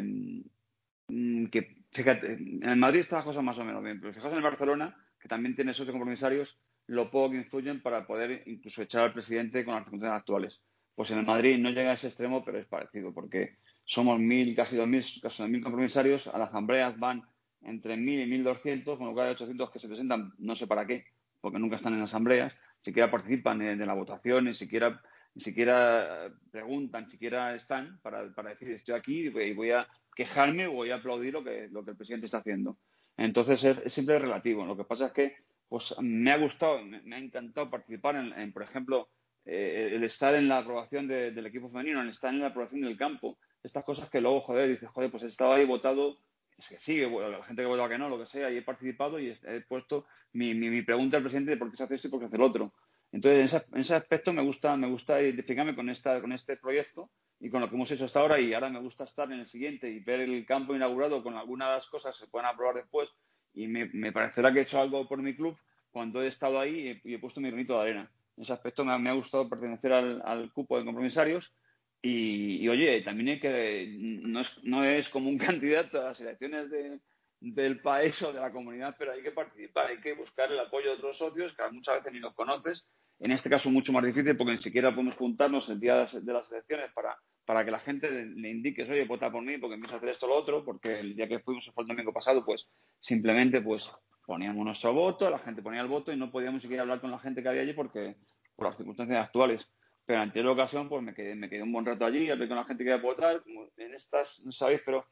[1.07, 1.45] mm,
[1.91, 5.27] fíjate, en Madrid está la cosa más o menos bien, pero fijaos en Barcelona, que
[5.27, 9.75] también tiene socios compromisarios, lo poco que influyen para poder incluso echar al presidente con
[9.75, 10.61] las circunstancias actuales.
[10.95, 14.55] Pues en el Madrid no llega a ese extremo, pero es parecido, porque somos mil,
[14.55, 17.23] casi dos mil, casi dos mil compromisarios, a las asambleas van
[17.61, 20.67] entre mil y mil doscientos, con lo cual hay ochocientos que se presentan, no sé
[20.67, 21.05] para qué,
[21.41, 25.01] porque nunca están en asambleas, siquiera participan de la votación, ni siquiera,
[25.33, 30.67] ni siquiera preguntan, ni siquiera están para, para decir estoy aquí y voy a quejarme
[30.67, 32.77] o voy a aplaudir lo que, lo que el presidente está haciendo.
[33.17, 34.65] Entonces es, siempre relativo.
[34.65, 35.35] Lo que pasa es que
[35.67, 39.09] pues me ha gustado, me, ha encantado participar en, por ejemplo,
[39.45, 42.97] eh, el estar en la aprobación del equipo femenino, el estar en la aprobación del
[42.97, 43.37] campo.
[43.63, 46.19] Estas cosas que luego, joder, dices, joder, pues he estado ahí votado,
[46.57, 49.19] es que sí, la gente que votado que no, lo que sea, y he participado
[49.19, 52.19] y he puesto mi, pregunta al presidente de por qué se hace esto y por
[52.19, 52.73] qué hace el otro.
[53.11, 57.49] Entonces, en ese, aspecto me gusta, me gusta identificarme con, esta, con este proyecto y
[57.49, 59.89] con lo que hemos hecho hasta ahora y ahora me gusta estar en el siguiente
[59.89, 63.09] y ver el campo inaugurado con algunas de las cosas que se puedan aprobar después
[63.55, 65.57] y me, me, parecerá que he hecho algo por mi club
[65.91, 68.11] cuando he estado ahí y he, puesto mi granito de arena.
[68.35, 71.53] En ese aspecto me, me ha gustado pertenecer al, al, cupo de compromisarios
[72.01, 76.19] y, y, oye, también hay que, no es, no es como un candidato a las
[76.19, 76.99] elecciones de,
[77.39, 80.89] del país o de la comunidad, pero hay que participar, hay que buscar el apoyo
[80.89, 82.85] de otros socios que muchas veces ni los conoces.
[83.19, 86.51] En este caso mucho más difícil porque ni siquiera podemos juntarnos el día de las
[86.51, 89.97] elecciones para, para que la gente le indique, oye, vota por mí porque empieza a
[89.97, 92.67] hacer esto o lo otro, porque el día que fuimos el domingo pasado, pues
[92.99, 93.91] simplemente pues
[94.25, 97.19] poníamos nuestro voto, la gente ponía el voto y no podíamos siquiera hablar con la
[97.19, 98.15] gente que había allí porque
[98.55, 99.69] por las circunstancias actuales.
[100.05, 102.57] Pero en anterior ocasión, pues me quedé, me quedé un buen rato allí, hablé con
[102.57, 103.43] la gente que iba a votar.
[103.77, 105.05] En estas, no sabéis, pero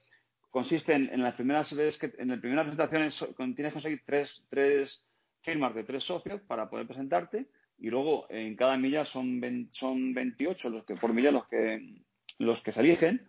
[0.49, 3.25] consiste en, en las primeras veces que en las primeras presentaciones
[3.55, 5.03] tienes que conseguir tres, tres
[5.41, 10.69] firmas de tres socios para poder presentarte y luego en cada milla son, son 28
[10.69, 12.03] los que por milla los que
[12.39, 13.27] los que se eligen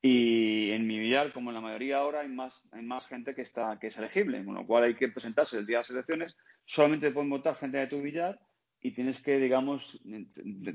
[0.00, 3.42] y en mi millar como en la mayoría ahora hay más hay más gente que
[3.42, 6.36] está que es elegible con lo cual hay que presentarse el día de las elecciones
[6.64, 8.38] solamente pueden votar gente de tu millar
[8.80, 10.00] y tienes que digamos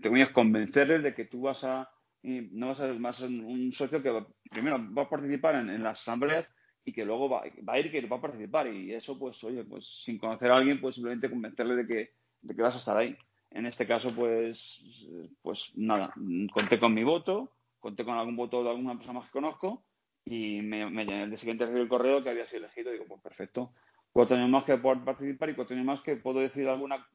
[0.02, 1.90] te, a convencerles de que tú vas a
[2.24, 6.00] y no vas a ser más un socio que primero va a participar en, las
[6.00, 6.50] asambleas
[6.86, 8.68] y que luego va, va, a ir que va a participar.
[8.74, 12.56] Y eso pues oye pues sin conocer a alguien pues simplemente convencerle de que, de
[12.56, 13.16] que vas a estar ahí.
[13.52, 15.06] En este caso pues
[15.42, 16.14] pues nada
[16.54, 17.52] conté con mi voto
[17.84, 19.84] conté con algún voto de alguna persona más que conozco
[20.24, 23.74] y me, me el siguiente recibí el correo que había sido elegido digo pues perfecto
[24.14, 27.06] cuatro años más que puedo participar y cuatro años más que puedo decir alguna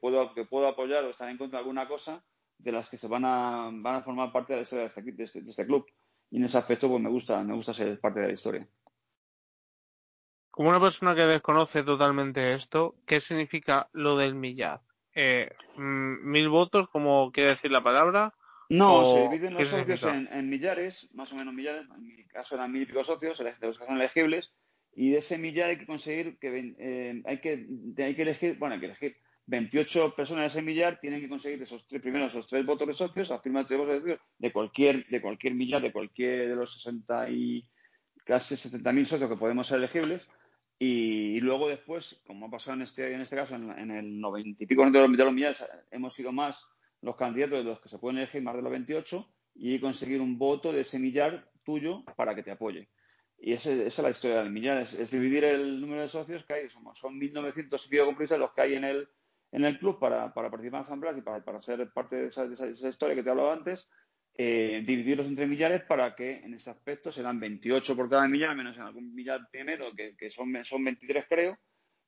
[0.00, 2.22] puedo que puedo apoyar o estar en contra de alguna cosa
[2.58, 5.50] de las que se van a, van a formar parte de este, de, este, de
[5.50, 5.86] este, club.
[6.30, 8.68] Y en ese aspecto, pues me gusta, me gusta ser parte de la historia.
[10.50, 14.80] Como una persona que desconoce totalmente esto, ¿qué significa lo del millar?
[15.14, 18.34] Eh, mm, ¿Mil votos, como quiere decir la palabra?
[18.68, 21.86] No, se dividen los socios en, millares, más o menos millares.
[21.94, 24.52] En mi caso eran mil y pico socios, de los que son elegibles.
[24.94, 27.66] Y de ese millar hay que conseguir que eh, hay que
[27.98, 31.62] hay que elegir, bueno, hay que elegir 28 personas de ese millar tienen que conseguir
[31.62, 35.06] esos tres primeros, esos tres votos de socios, afirmar tres votos de socios de cualquier,
[35.06, 37.68] de cualquier millar, de cualquier de los 60 y
[38.24, 40.26] casi 70.000 socios que podemos ser elegibles.
[40.78, 44.66] Y, luego después, como ha pasado en este, en este caso, en, el 90 y
[44.66, 46.68] pico de los, de los millares, hemos sido más
[47.02, 50.38] los candidatos de los que se pueden elegir, más de los 28, y conseguir un
[50.38, 52.88] voto de ese millar tuyo para que te apoye.
[53.38, 56.70] Y esa es la historia del millar, es, dividir el número de socios que hay,
[56.70, 59.08] son, son 1.900 y pico los que hay en el,
[59.52, 62.46] en el club para, para participar en asambleas y para, para ser parte de esa,
[62.46, 63.90] de, esa, historia que te hablaba antes,
[64.38, 68.76] eh, dividirlos entre millares para que en ese aspecto serán 28 por cada millar, menos
[68.76, 71.58] en algún millar primero, que, que son, son 23 creo,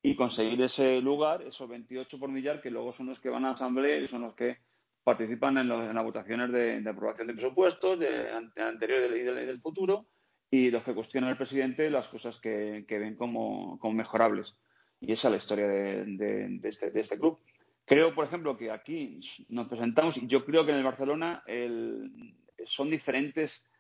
[0.03, 3.51] y conseguir ese lugar, esos 28 por millar, que luego son los que van a
[3.51, 4.59] asamblea y son los que
[5.05, 9.47] participan en, los, en las votaciones de, de, aprobación de presupuestos, de, anterior y del,
[9.47, 10.07] del futuro,
[10.51, 14.55] y los que cuestionan al presidente las cosas que, que ven como, como mejorables.
[15.01, 17.39] Y esa es la historia de, este, de, este, club.
[17.85, 21.43] Creo, por ejemplo, que aquí nos presentamos, y yo creo que en el Barcelona
[22.65, 23.71] son diferentes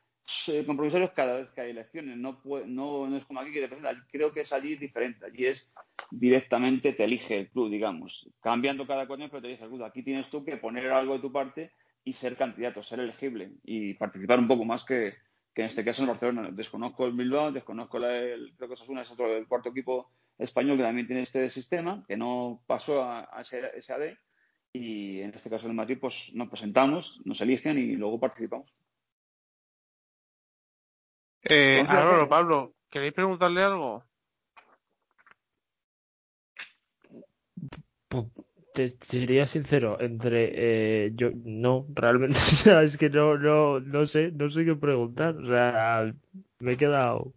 [0.66, 2.16] compromisarios cada vez que hay elecciones.
[2.16, 3.98] No, no, es como aquí que te presentas.
[4.10, 5.26] Creo que es allí diferente.
[5.26, 5.70] Allí es
[6.10, 8.28] directamente, te elige el club, digamos.
[8.40, 9.84] Cambiando cada cuatro pero te elige el club.
[9.84, 11.72] Aquí tienes tú que poner algo de tu parte
[12.04, 15.12] y ser candidato, ser elegible y participar un poco más que,
[15.54, 16.50] que en este caso en el Barcelona.
[16.52, 20.84] Desconozco el Bilbao, desconozco el, creo que Osasuna es otro, el cuarto equipo español que
[20.84, 24.14] también tiene este sistema, que no pasó a, a SAD,
[24.72, 28.72] y en este caso en Madrid pues nos presentamos, nos eligen y luego participamos.
[31.48, 31.84] Eh,
[32.28, 34.04] Pablo, ¿queréis preguntarle algo?
[38.74, 44.06] Te sería sincero, entre eh, yo no, realmente, o sea, es que no, no, no
[44.06, 46.12] sé, no sé qué preguntar, o sea,
[46.60, 47.32] me he quedado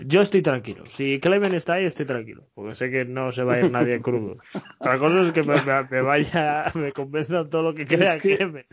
[0.00, 0.84] yo estoy tranquilo.
[0.86, 2.48] Si Clemen está ahí, estoy tranquilo.
[2.54, 4.38] Porque sé que no se va a ir nadie crudo.
[4.78, 5.54] Otra cosa es que me,
[5.90, 8.66] me, vaya, me convenza todo lo que crea es que, Clemen.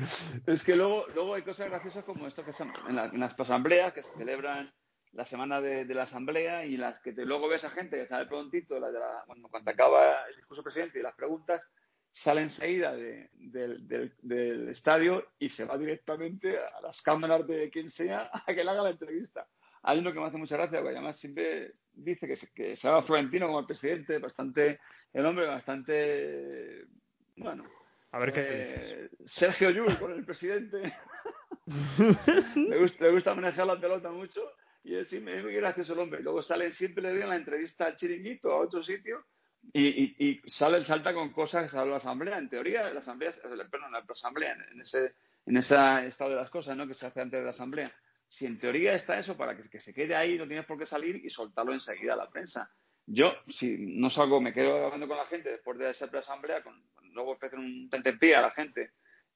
[0.47, 4.03] Es que luego, luego hay cosas graciosas como esto que son en, las asambleas que
[4.03, 4.73] se celebran
[5.11, 8.25] la semana de, la asamblea y las que te, luego ves a gente que sale
[8.27, 11.69] prontito, la de la, cuando, cuando acaba el discurso presidente y las preguntas,
[12.11, 18.45] sale enseguida del estadio y se va directamente a las cámaras de quien sea a
[18.53, 19.47] que le haga la entrevista.
[19.83, 22.87] Hay uno que me hace mucha gracia, porque además siempre dice que se, que se
[22.87, 24.79] llama Florentino como el presidente, bastante,
[25.13, 26.85] el hombre bastante,
[27.35, 27.65] bueno.
[28.11, 30.93] A ver qué eh, Sergio Llull con el presidente.
[32.55, 34.41] le, gusta, le gusta manejar la pelota mucho
[34.83, 36.21] y es, muy gracioso el hombre.
[36.21, 39.25] Luego sale, siempre le veo en la entrevista al chiringuito, a otro sitio,
[39.73, 42.37] y, y, sale, salta con cosas que la asamblea.
[42.37, 43.31] En teoría, la asamblea,
[43.69, 45.15] perdón, la asamblea, en ese,
[45.45, 45.75] en ese
[46.07, 46.87] estado de las cosas, ¿no?
[46.87, 47.93] Que se hace antes de la asamblea.
[48.31, 51.17] Si en teoría está eso, para que, se quede ahí, no tienes por qué salir
[51.17, 52.71] y soltarlo enseguida a la prensa.
[53.05, 56.81] Yo, si no salgo, me quedo hablando con la gente después de esa asamblea, con,
[57.11, 58.91] luego ofrecen un tentempié a la gente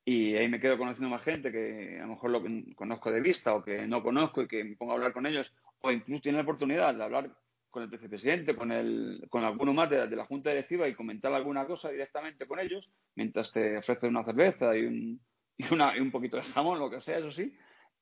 [0.06, 2.42] y ahí me quedo conociendo más gente que a lo mejor lo
[2.74, 5.54] conozco de vista o que no conozco y que me pongo a hablar con ellos
[5.82, 7.36] o incluso tiene la oportunidad de hablar
[7.70, 11.66] con el vicepresidente, con, el, con alguno más de, la Junta Directiva y comentar alguna
[11.66, 15.22] cosa directamente con ellos mientras te ofrecen una cerveza y un,
[15.58, 17.54] y, una, y un poquito de jamón, lo que sea, eso sí.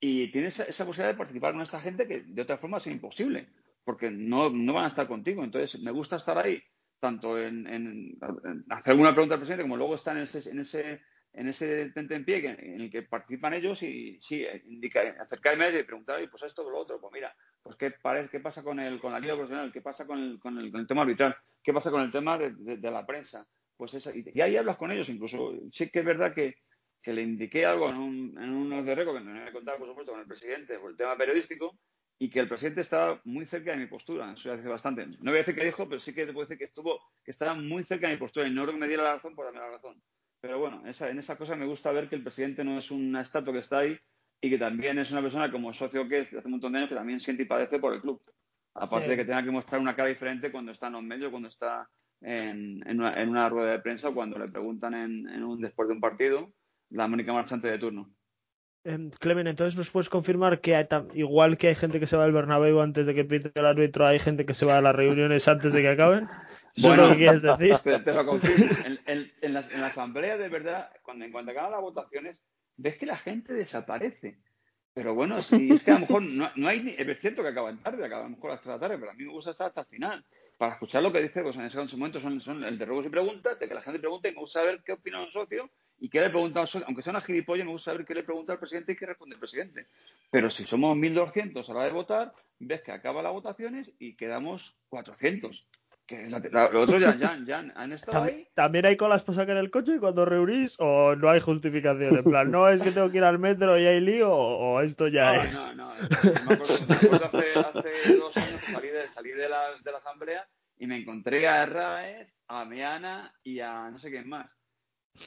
[0.05, 3.47] Y tienes esa, posibilidad de participar con esta gente que de otra forma es imposible
[3.85, 5.45] porque no, no van a estar contigo.
[5.45, 6.61] Entonces, me gusta estar ahí
[6.99, 8.17] tanto en, en,
[8.69, 11.01] hacer alguna pregunta al presidente como luego estar en ese, en ese
[11.31, 11.93] en ese
[12.25, 16.65] pie en el que participan ellos y sí, indica, acercarme y preguntar, y pues esto
[16.65, 17.33] o lo otro, pues mira,
[17.63, 20.37] pues qué, parece, qué pasa con el, con la liga profesional, qué pasa con el,
[20.37, 23.47] con el, con el tema arbitral, qué pasa con el tema de, de, la prensa,
[23.75, 26.57] pues esa, y, ahí hablas con ellos incluso, sí que es verdad que,
[27.03, 29.89] que le indiqué algo en un, en unos de récord que me a contar, por
[29.89, 31.77] supuesto, con el presidente por el tema periodístico,
[32.17, 35.05] y que el presidente estaba muy cerca de mi postura, eso ya hace bastante.
[35.05, 37.31] No voy a decir que dijo, pero sí que te puedo decir que estuvo, que
[37.31, 39.45] estaba muy cerca de mi postura, y no creo que me diera la razón por
[39.45, 40.01] darme la razón.
[40.39, 43.21] Pero bueno, esa, en esa cosa me gusta ver que el presidente no es una
[43.21, 43.99] estatua que está ahí
[44.41, 46.95] y que también es una persona como socio que hace un montón de años que
[46.95, 48.21] también siente y padece por el club.
[48.75, 51.49] Aparte de que tenga que mostrar una cara diferente cuando está en los medios, cuando
[51.49, 51.89] está
[52.21, 55.87] en, en, una, en una, rueda de prensa cuando le preguntan en, en, un, después
[55.87, 56.53] de un partido
[56.93, 58.09] la Mónica Marchante de turno.
[58.85, 62.33] Eh, Clemen, entonces nos puedes confirmar que igual que hay gente que se va al
[62.33, 65.47] Bernabéu antes de que pite el árbitro, hay gente que se va a las reuniones
[65.47, 66.27] antes de que acaben.
[66.77, 67.75] Bueno, lo que quieres decir?
[68.03, 68.71] Te, lo confirmo.
[69.05, 72.43] En, la, asamblea, de verdad, cuando en cuanto acaban las votaciones,
[72.75, 74.39] ves que la gente desaparece.
[74.93, 76.95] Pero bueno, si es que a lo mejor no, no hay.
[76.97, 79.23] Es cierto que acaban tarde, acaban a lo mejor hasta la tarde, pero a mí
[79.23, 80.25] me gusta estar hasta el final.
[80.57, 83.09] Para escuchar lo que dice, pues en ese momento son, son el de ruegos y
[83.09, 86.09] preguntas, de que la gente pregunte y me gusta saber qué opina un socio y
[86.09, 86.85] qué le pregunta al socio.
[86.87, 89.35] Aunque sea una gilipollas, me gusta saber qué le pregunta al presidente y qué responde
[89.35, 89.87] el presidente.
[90.31, 94.15] Pero si somos 1.200 a la hora de votar, ves que acaba las votaciones y
[94.15, 95.67] quedamos 400
[96.05, 96.41] que los
[96.83, 98.47] otros ya, ya, ya, han estado ahí.
[98.53, 102.17] ¿También hay colas para sacar el coche cuando reunís o no hay justificación?
[102.17, 105.07] En plan, no es que tengo que ir al metro y hay lío o, esto
[105.07, 105.73] ya es.
[105.75, 109.91] No, no, me acuerdo, hace, hace, dos años que salí, de, salí de, la, de
[109.91, 114.53] la asamblea y me encontré a Herraez, a Meana y a no sé quién más.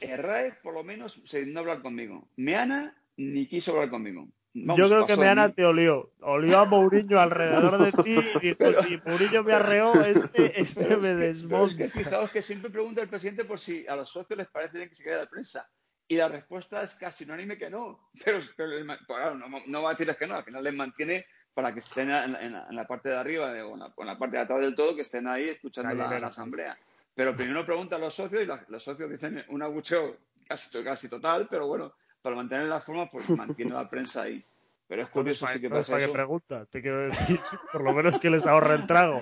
[0.00, 2.28] Herraez por lo menos se a hablar conmigo.
[2.36, 4.28] Meana ni quiso hablar conmigo.
[4.54, 6.12] Yo creo que Meana te olió.
[6.20, 11.14] Olió a Mourinho alrededor de ti y dijo, si Mourinho me arreó, este, este me
[11.14, 11.84] desmonta.
[11.84, 14.78] Es que fijaos que siempre pregunta el presidente por si a los socios les parece
[14.78, 15.68] bien que se quede la prensa.
[16.08, 18.10] Y la respuesta es casi unánime que no.
[18.24, 19.34] Pero, pero
[19.66, 22.86] no, va a decirles que no, al final les mantiene para que estén en, la
[22.86, 25.94] parte de arriba o en la, parte de atrás del todo, que estén ahí escuchando
[25.94, 26.78] la, la, asamblea.
[27.16, 31.48] Pero primero pregunta a los socios y los socios dicen un abucheo casi, casi total,
[31.50, 34.44] pero bueno, para mantener las formas, pues mantiene la prensa ahí.
[34.88, 36.12] Pero es curioso sí que pasa para eso.
[36.12, 37.40] que pregunta, te quiero decir,
[37.72, 39.20] por lo menos que les ahorre el trago.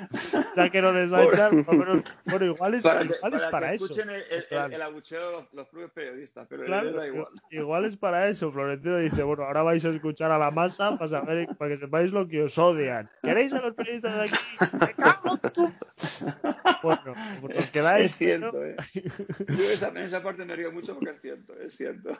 [0.57, 3.19] Ya que no les va a echar, por lo menos, bueno, igual es para, igual
[3.21, 3.85] para, es para que eso.
[3.87, 7.29] escuchen el, el, el, abucheo de los, los propios periodistas, pero claro, da igual.
[7.51, 8.53] Igual es para eso.
[8.53, 12.13] Florentino dice, bueno, ahora vais a escuchar a la masa para saber, para que sepáis
[12.13, 13.09] lo que os odian.
[13.23, 14.77] ¿Queréis a los periodistas de aquí?
[14.81, 15.73] ¡Me cago tú!
[16.83, 18.13] Bueno, pues os quedáis.
[18.13, 18.77] Es cierto, ¿eh?
[19.49, 22.11] Yo esa, en esa parte me río mucho porque es cierto, es cierto.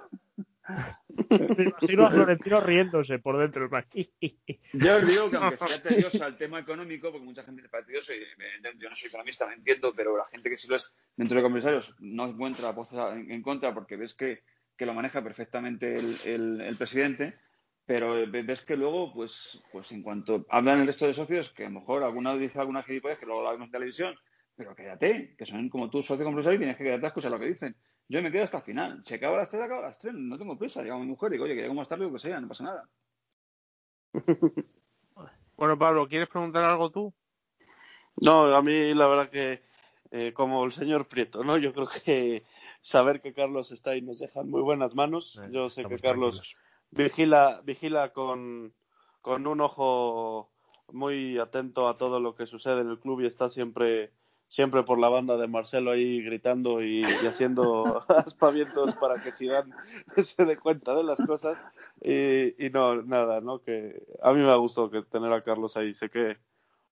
[0.69, 3.69] Me imagino a Florentino riéndose por dentro.
[4.73, 7.93] Yo os digo que aunque sea tedioso el tema económico, porque mucha gente le parece
[7.93, 11.37] y yo no soy economista, me entiendo, pero la gente que sí lo es dentro
[11.37, 12.99] de comisarios no encuentra voces
[13.29, 14.43] en, contra porque ves que,
[14.77, 17.39] que, lo maneja perfectamente el, el, presidente,
[17.85, 21.69] pero ves que luego, pues, pues en cuanto hablan el resto de socios, que a
[21.69, 24.17] lo mejor alguna dice alguna gilipollas que luego lo vemos en televisión,
[24.57, 27.39] pero quédate, que son como tú socio compromisario y tienes que quedarte a escuchar lo
[27.39, 27.77] que dicen.
[28.09, 29.03] Yo me quedo hasta el final.
[29.07, 30.15] Si acaba a las 3, acaba a las 3.
[30.15, 30.83] No tengo prisa.
[30.83, 32.49] Llamo a mi mujer y digo, oye, que llego más tarde o que sea, no
[32.49, 32.89] pasa nada.
[35.57, 37.15] bueno, Pablo, ¿quieres preguntar algo tú?
[38.17, 39.63] No, a mí la verdad que,
[40.11, 41.57] eh, como el señor Prieto, ¿no?
[41.57, 42.45] Yo creo que
[42.81, 45.41] saber que Carlos está ahí nos deja en muy buenas manos.
[45.43, 46.57] Eh, Yo sé que Carlos
[46.91, 48.75] vigila, vigila con,
[49.21, 50.53] con un ojo
[50.93, 54.13] muy atento a todo lo que sucede en el club y está siempre
[54.55, 59.75] siempre por la banda de Marcelo ahí gritando y, haciendo aspavientos para que Zidane
[60.23, 61.59] se dé cuenta de las cosas.
[62.01, 65.93] Y, y, no nada no que a mí me gustado que tener a Carlos ahí.
[65.93, 66.37] Sé que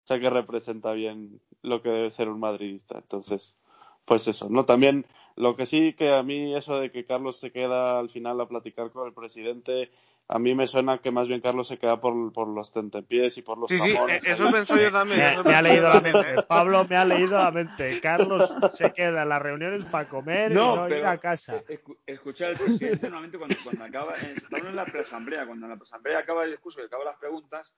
[0.03, 2.99] sé que representa bien lo que debe ser un madridista.
[2.99, 3.58] Entonces
[4.05, 7.51] pues eso no también lo que sí que a mí eso de que Carlos se
[7.51, 9.91] queda al final a platicar con el presidente
[10.30, 13.41] a mí me suena que más bien Carlos se queda por, por los tentepiés y
[13.41, 15.19] por los sí, Sí, eso pensó yo también.
[15.45, 16.43] Me, ha leído la mente.
[16.47, 18.01] Pablo me ha leído la mente.
[18.01, 21.63] Carlos se queda en las reuniones para comer y no ir a casa.
[22.05, 26.19] Escuchar al presidente normalmente cuando, cuando acaba, estamos en la preasamblea, cuando en la preasamblea
[26.19, 27.73] acaba el discurso y acaba las preguntas,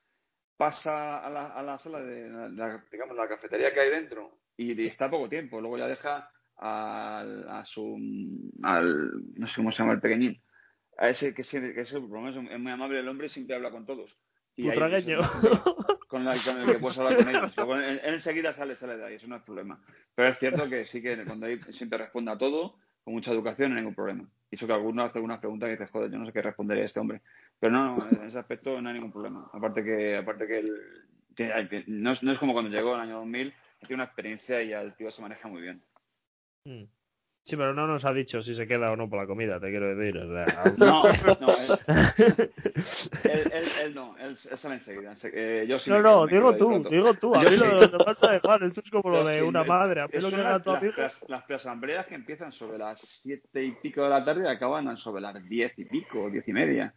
[0.58, 4.88] pasa a la, a la sala de la, digamos, la cafetería que hay dentro y,
[4.88, 5.62] está poco tiempo.
[5.62, 7.96] Luego ya deja al, a su,
[8.64, 10.42] al, no sé cómo se llama el pequeñín,
[11.00, 12.02] a ese que, siempre, que es, es
[12.60, 14.18] muy amable el hombre y siempre habla con todos.
[14.56, 15.20] Y Putragueño.
[16.10, 17.54] Con, la, con el que puedes hablar con ellos.
[17.56, 19.80] Luego, él, enseguida sale, sale de ahí, eso no es problema.
[20.16, 23.70] Pero es cierto que sí que cuando ahí siempre responde a todo, con mucha educación,
[23.70, 24.28] no hay ningún problema.
[24.50, 26.82] Y eso que alguno hace algunas preguntas y dice, joder, yo no sé qué respondería
[26.82, 27.22] a este hombre.
[27.60, 29.52] Pero no, en ese aspecto no hay ningún problema.
[29.54, 30.68] Aparte que, aparte que,
[31.36, 34.64] que, no, es, no, es, como cuando llegó en el año 2000, tiene una experiencia
[34.64, 35.84] y el tío se maneja muy bien.
[36.66, 36.86] Mm.
[37.50, 39.72] Sí, pero no nos ha dicho si se queda o no por la comida, te
[39.72, 40.18] quiero decir.
[40.78, 41.04] no, no,
[43.24, 45.16] él, él, él, no, él, sale enseguida.
[45.24, 47.34] Eh, yo sí no, no, digo tú, digo tú.
[47.34, 50.02] A mí lo de falta de Juan, esto es como lo de una madre.
[50.02, 54.04] A mí lo que las, las, las preasambleas que empiezan sobre las siete y pico
[54.04, 56.94] de la tarde acaban sobre las diez y pico, diez y media.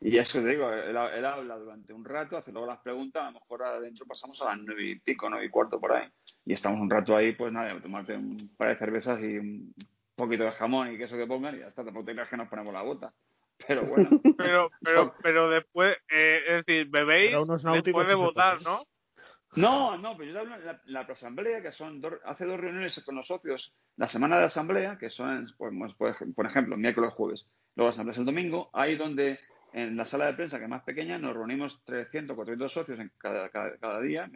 [0.12, 3.26] Y eso te digo, él, él, habla durante un rato, hace luego las preguntas, a
[3.26, 6.08] lo mejor adentro pasamos a las nueve y pico, nueve y cuarto por ahí.
[6.46, 9.74] Y estamos un rato ahí, pues nada, tomarte un par de cervezas y un
[10.14, 12.48] poquito de jamón y queso que pongan y ya está, tampoco te creas que nos
[12.48, 13.12] ponemos la bota.
[13.66, 14.08] Pero bueno.
[14.38, 17.36] pero, pero, pero después, eh, es decir, bebéis
[17.84, 18.86] después de votar, ¿no?
[19.56, 23.02] No, no, pero yo te hablo en la, la asamblea, que son hace dos reuniones
[23.04, 27.48] con los socios, la semana de asamblea, que son, pues, pues por ejemplo, miércoles, jueves,
[27.74, 29.40] luego asamblea es el domingo, ahí donde
[29.72, 33.10] en la sala de prensa, que es más pequeña, nos reunimos 300, 400 socios en
[33.18, 34.30] cada, cada, cada día,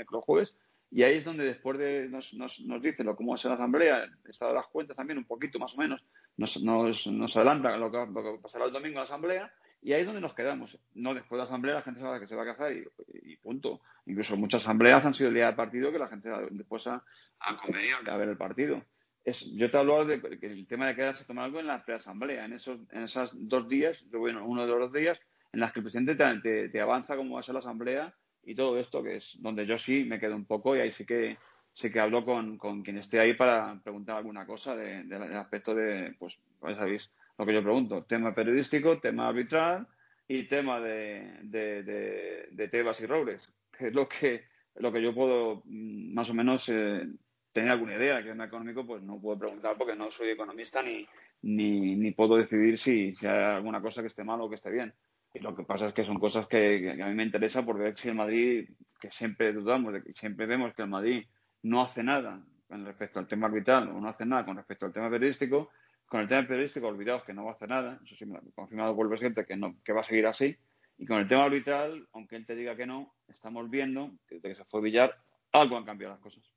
[0.90, 4.04] y ahí es donde después de nos, nos, nos dice lo cómo es la asamblea,
[4.04, 6.04] el estado de las cuentas también, un poquito más o menos,
[6.36, 10.06] nos, nos, nos adelanta lo que, pasará el domingo en la asamblea, y ahí es
[10.06, 10.78] donde nos quedamos.
[10.94, 13.36] No después de la asamblea la gente sabe que se va a casar y, y,
[13.36, 13.80] punto.
[14.06, 17.04] Incluso muchas asambleas han sido el día del partido que la gente después ha,
[17.40, 18.82] ha convenido a ver el partido.
[19.24, 21.84] Es, yo te hablo de que el tema de quedarse a tomar algo en la
[21.84, 22.44] preasamblea.
[22.44, 25.20] En esos, en esos dos días, voy uno de los dos días,
[25.52, 28.54] en las que el presidente te, te, avanza cómo va a ser la asamblea y
[28.54, 31.38] todo esto, que es donde yo sí me quedo un poco y ahí sí que
[31.72, 35.36] sí que hablo con, con quien esté ahí para preguntar alguna cosa de, de, del
[35.36, 39.88] aspecto de, pues, pues sabéis lo que yo pregunto, tema periodístico, tema arbitral
[40.28, 44.44] y tema de, de, de, de Tebas y Robles, que es lo que,
[44.76, 47.08] lo que yo puedo mm, más o menos eh,
[47.54, 48.16] tener alguna idea.
[48.16, 51.06] De tema económico, pues no puedo preguntar porque no soy economista ni,
[51.40, 54.70] ni, ni puedo decidir si, si hay alguna cosa que esté mal o que esté
[54.70, 54.92] bien.
[55.32, 57.98] Y lo que pasa es que son cosas que, a mí me interesa por ver
[57.98, 58.68] si el Madrid,
[59.00, 61.26] que siempre dudamos, de que siempre vemos que el Madrid
[61.62, 64.92] no hace nada con respecto al tema arbitral o no hace nada con respecto al
[64.92, 65.70] tema periodístico.
[66.06, 68.40] Con el tema periodístico, olvidaos que no va a hacer nada, eso sí me ha
[68.54, 70.56] confirmado por el presidente que, no, que va a seguir así.
[70.98, 74.50] Y con el tema arbitral, aunque él te diga que no, estamos viendo que desde
[74.50, 75.16] que se fue Villar,
[75.52, 76.53] algo han cambiado las cosas.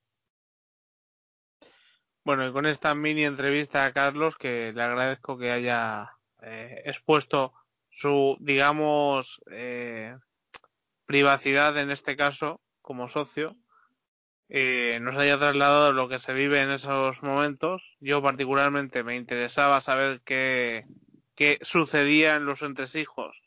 [2.28, 6.12] Bueno, y con esta mini entrevista a Carlos, que le agradezco que haya
[6.42, 7.54] eh, expuesto
[7.90, 10.14] su, digamos, eh,
[11.06, 13.56] privacidad en este caso como socio,
[14.50, 17.96] eh, nos haya trasladado lo que se vive en esos momentos.
[18.02, 20.84] Yo particularmente me interesaba saber qué,
[21.34, 23.42] qué sucedía en los entresijos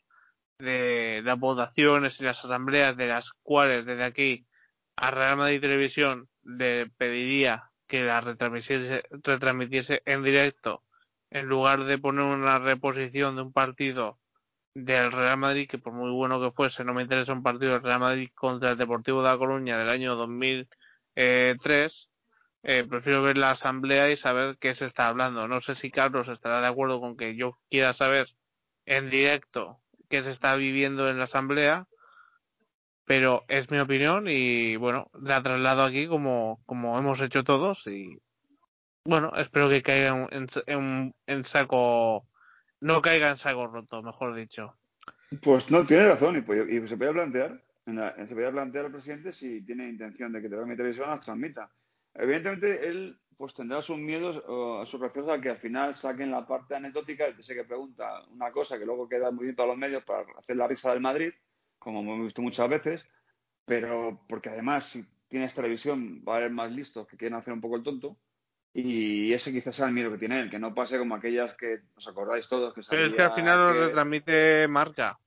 [0.57, 4.47] de las votaciones y las asambleas de las cuales desde aquí
[4.95, 10.81] a Real Madrid Televisión le pediría que la retransmitiese, retransmitiese en directo
[11.29, 14.17] en lugar de poner una reposición de un partido
[14.73, 17.83] del Real Madrid, que por muy bueno que fuese, no me interesa un partido del
[17.83, 22.09] Real Madrid contra el Deportivo de La Coruña del año 2003,
[22.63, 25.49] eh, prefiero ver la asamblea y saber qué se está hablando.
[25.49, 28.29] No sé si Carlos estará de acuerdo con que yo quiera saber
[28.85, 31.87] en directo qué se está viviendo en la asamblea,
[33.05, 38.17] pero es mi opinión y bueno, la traslado aquí como, como hemos hecho todos y
[39.03, 42.27] bueno, espero que caiga en, en, en saco
[42.81, 44.75] no caiga en saco roto, mejor dicho.
[45.41, 48.91] Pues no, tiene razón, y, pues, y se puede plantear, la, se puede plantear al
[48.91, 51.71] presidente si tiene intención de que Televisión Televisión las transmita.
[52.13, 56.45] Evidentemente, él pues tendrá sus miedos o sus recelos a que al final saquen la
[56.45, 60.03] parte anecdótica ese que pregunta una cosa que luego queda muy bien para los medios
[60.03, 61.33] para hacer la risa del Madrid,
[61.81, 63.05] como hemos visto muchas veces,
[63.65, 67.61] pero porque además si tienes televisión va a haber más listos que quieren hacer un
[67.61, 68.17] poco el tonto
[68.73, 71.81] y ese quizás sea el miedo que tiene él, que no pase como aquellas que
[71.95, 72.73] os acordáis todos.
[72.73, 75.19] Que Pero es que al final lo retransmite marca.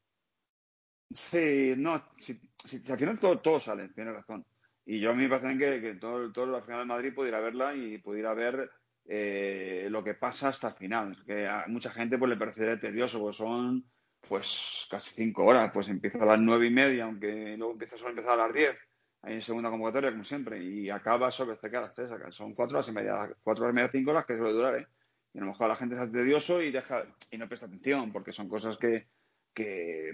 [1.10, 2.40] Sí, no, si,
[2.88, 4.46] al final todo, todo sale, tiene razón.
[4.86, 7.40] Y yo a mí me parece que, que todo, todo el final de Madrid pudiera
[7.40, 8.70] verla y pudiera ver
[9.06, 11.24] eh, lo que pasa hasta el final.
[11.26, 13.84] Que a mucha gente pues le parecería tedioso, pues son
[14.28, 18.10] pues casi cinco horas, pues empieza a las nueve y media, aunque luego empieza solo
[18.10, 18.76] empezar a las diez
[19.24, 22.76] hay en segunda convocatoria, como siempre, y acaba sobre cerca de las tres, son cuatro
[22.76, 24.86] horas y media, cuatro horas y media, cinco horas que suele durar, ¿eh?
[25.32, 28.12] Y a lo mejor la gente se hace tedioso y deja, y no presta atención,
[28.12, 29.06] porque son cosas que,
[29.54, 30.12] que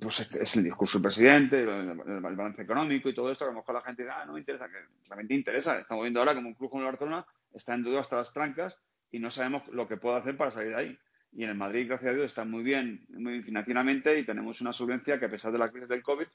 [0.00, 3.60] pues es, el discurso del presidente, el, balance económico y todo esto, que a lo
[3.60, 5.78] mejor la gente dice, ah, no me interesa, que realmente interesa.
[5.78, 8.78] Estamos viendo ahora como un club como el Barcelona está en duda hasta las trancas
[9.10, 10.98] y no sabemos lo que puede hacer para salir de ahí.
[11.32, 14.60] Y en el Madrid, gracias a Dios, está muy bien, muy bien financieramente y tenemos
[14.60, 16.26] una solvencia que a pesar de la crisis del COVID,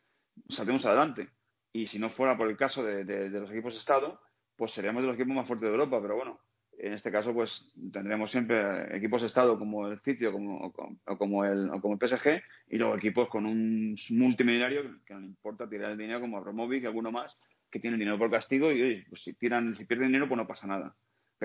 [0.50, 1.30] salimos adelante.
[1.72, 4.22] Y si no fuera por el caso de, los equipos de Estado,
[4.56, 6.00] pues seríamos de los equipos más fuertes de Europa.
[6.02, 6.39] Pero bueno,
[6.78, 10.00] en este caso, pues tendremos siempre equipos de Estado como el
[10.32, 10.74] como,
[11.06, 15.22] o, como el, o como el PSG y luego equipos con un multimillonario que no
[15.22, 17.36] le importa tirar el dinero como Abramovic y alguno más
[17.72, 20.48] que tienen dinero por castigo y oye, pues si tiran, si pierden dinero, pues no
[20.48, 20.96] pasa nada.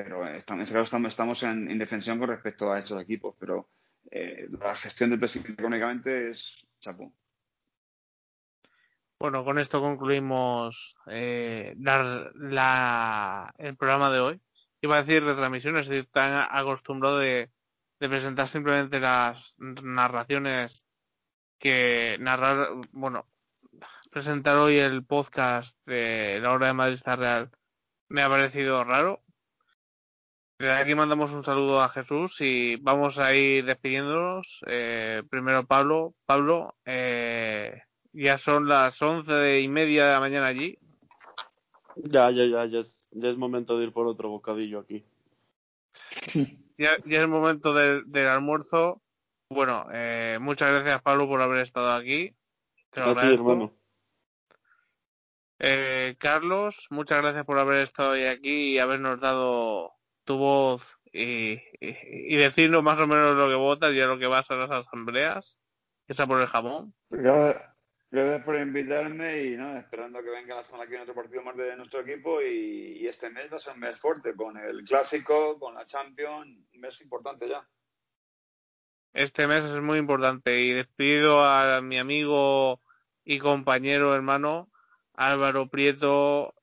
[0.04, 3.34] Pero caso estamos, estamos en, en, defensión con respecto a esos equipos.
[3.38, 3.68] Pero
[4.10, 7.12] eh, la gestión del presidente económicamente es chapó.
[9.18, 14.40] Bueno, con esto concluimos eh, la, el programa de hoy.
[14.80, 17.50] Iba a decir retransmisiones, estoy tan acostumbrado de,
[17.98, 20.84] presentar simplemente las narraciones
[21.58, 23.26] que narrar, bueno,
[24.12, 27.50] presentar hoy el podcast de la hora de Madrid está real
[28.08, 29.22] me ha parecido raro.
[30.58, 34.64] De aquí mandamos un saludo a Jesús y vamos a ir despidiéndonos.
[34.66, 36.14] Eh, primero Pablo.
[36.26, 37.82] Pablo, eh,
[38.12, 40.76] ya son las once y media de la mañana allí.
[41.94, 45.04] Ya, ya, ya, ya es, ya es momento de ir por otro bocadillo aquí.
[46.76, 49.00] ya, ya es momento del, almuerzo.
[49.50, 52.34] Bueno, eh, muchas gracias Pablo por haber estado aquí.
[52.90, 53.72] Te lo hermano.
[55.60, 59.97] Eh, Carlos, muchas gracias por haber estado hoy aquí y habernos dado
[60.28, 64.26] tu voz y, y, decirnos más o menos lo que votas y a lo que
[64.26, 65.58] vas a las asambleas.
[66.06, 66.94] Esa por el jamón.
[68.10, 69.76] Gracias por invitarme y ¿no?
[69.76, 73.30] esperando que venga la semana que viene otro partido más de nuestro equipo y, este
[73.30, 77.00] mes va a ser un mes fuerte con el clásico, con la Champions, un mes
[77.00, 77.66] importante ya.
[79.14, 82.80] Este mes es muy importante y despido a mi amigo
[83.24, 84.70] y compañero hermano
[85.14, 86.54] Álvaro Prieto,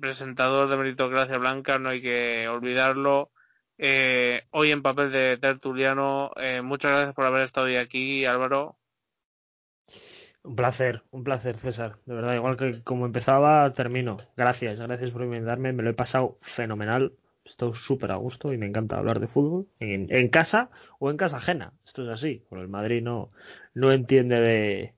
[0.00, 3.30] presentador de Meritocracia Blanca, no hay que olvidarlo.
[3.78, 8.76] Eh, hoy en papel de tertuliano, eh, muchas gracias por haber estado hoy aquí, Álvaro.
[10.42, 11.98] Un placer, un placer, César.
[12.04, 14.16] De verdad, igual que como empezaba, termino.
[14.36, 15.72] Gracias, gracias por invitarme.
[15.72, 17.12] Me lo he pasado fenomenal.
[17.44, 19.68] Estoy súper a gusto y me encanta hablar de fútbol.
[19.78, 21.72] En, casa o en casa ajena.
[21.84, 22.44] Esto es así.
[22.50, 23.30] Bueno, el Madrid no,
[23.74, 24.94] no entiende de,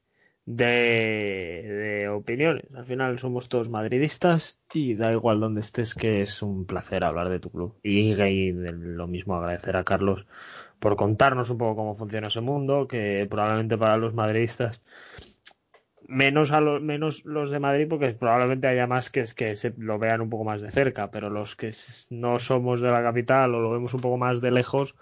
[0.57, 2.65] de, opiniones.
[2.75, 7.29] Al final somos todos madridistas y da igual donde estés que es un placer hablar
[7.29, 7.79] de tu club.
[7.83, 10.27] Y, y lo mismo agradecer a Carlos
[10.79, 14.83] por contarnos un poco cómo funciona ese mundo, que probablemente para los madridistas
[16.11, 19.99] menos a los menos los de Madrid porque probablemente haya más que que se lo
[20.01, 21.71] vean un poco más de cerca pero los que
[22.11, 24.97] no somos de la capital o lo vemos un poco más de lejos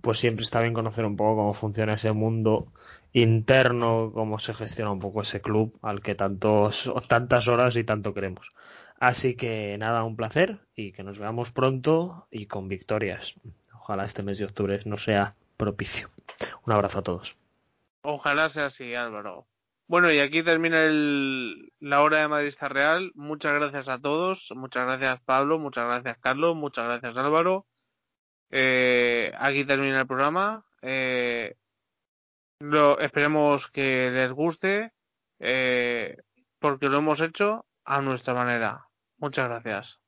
[0.00, 2.68] pues siempre está bien conocer un poco cómo funciona ese mundo
[3.12, 8.14] interno cómo se gestiona un poco ese club al que tantos tantas horas y tanto
[8.14, 8.50] queremos
[8.98, 13.34] así que nada un placer y que nos veamos pronto y con victorias
[13.74, 16.08] ojalá este mes de octubre no sea propicio
[16.64, 17.36] un abrazo a todos
[18.02, 19.46] ojalá sea así Álvaro
[19.92, 20.86] bueno, y aquí termina
[21.80, 23.12] la hora de Madridista Real.
[23.14, 24.50] Muchas gracias a todos.
[24.56, 27.66] Muchas gracias Pablo, muchas gracias Carlos, muchas gracias Álvaro.
[28.50, 30.64] Eh, aquí termina el programa.
[30.80, 31.56] Eh,
[32.62, 34.92] lo, esperemos que les guste
[35.40, 36.16] eh,
[36.60, 38.86] porque lo hemos hecho a nuestra manera.
[39.18, 40.01] Muchas gracias.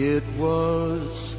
[0.00, 1.36] it was.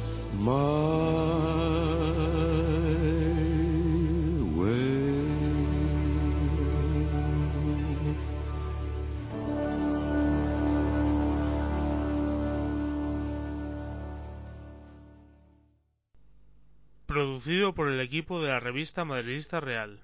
[17.06, 20.00] Producido por el equipo de la revista Madridista Real.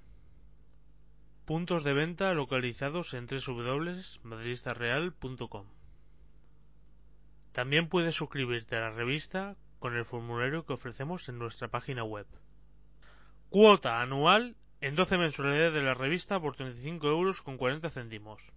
[1.47, 5.78] Puntos de venta localizados en www.madridistarreal.com
[7.59, 12.25] también puedes suscribirte a la revista con el formulario que ofrecemos en nuestra página web.
[13.49, 18.53] Cuota anual en 12 mensualidades de la revista por 35 euros con 40 céntimos.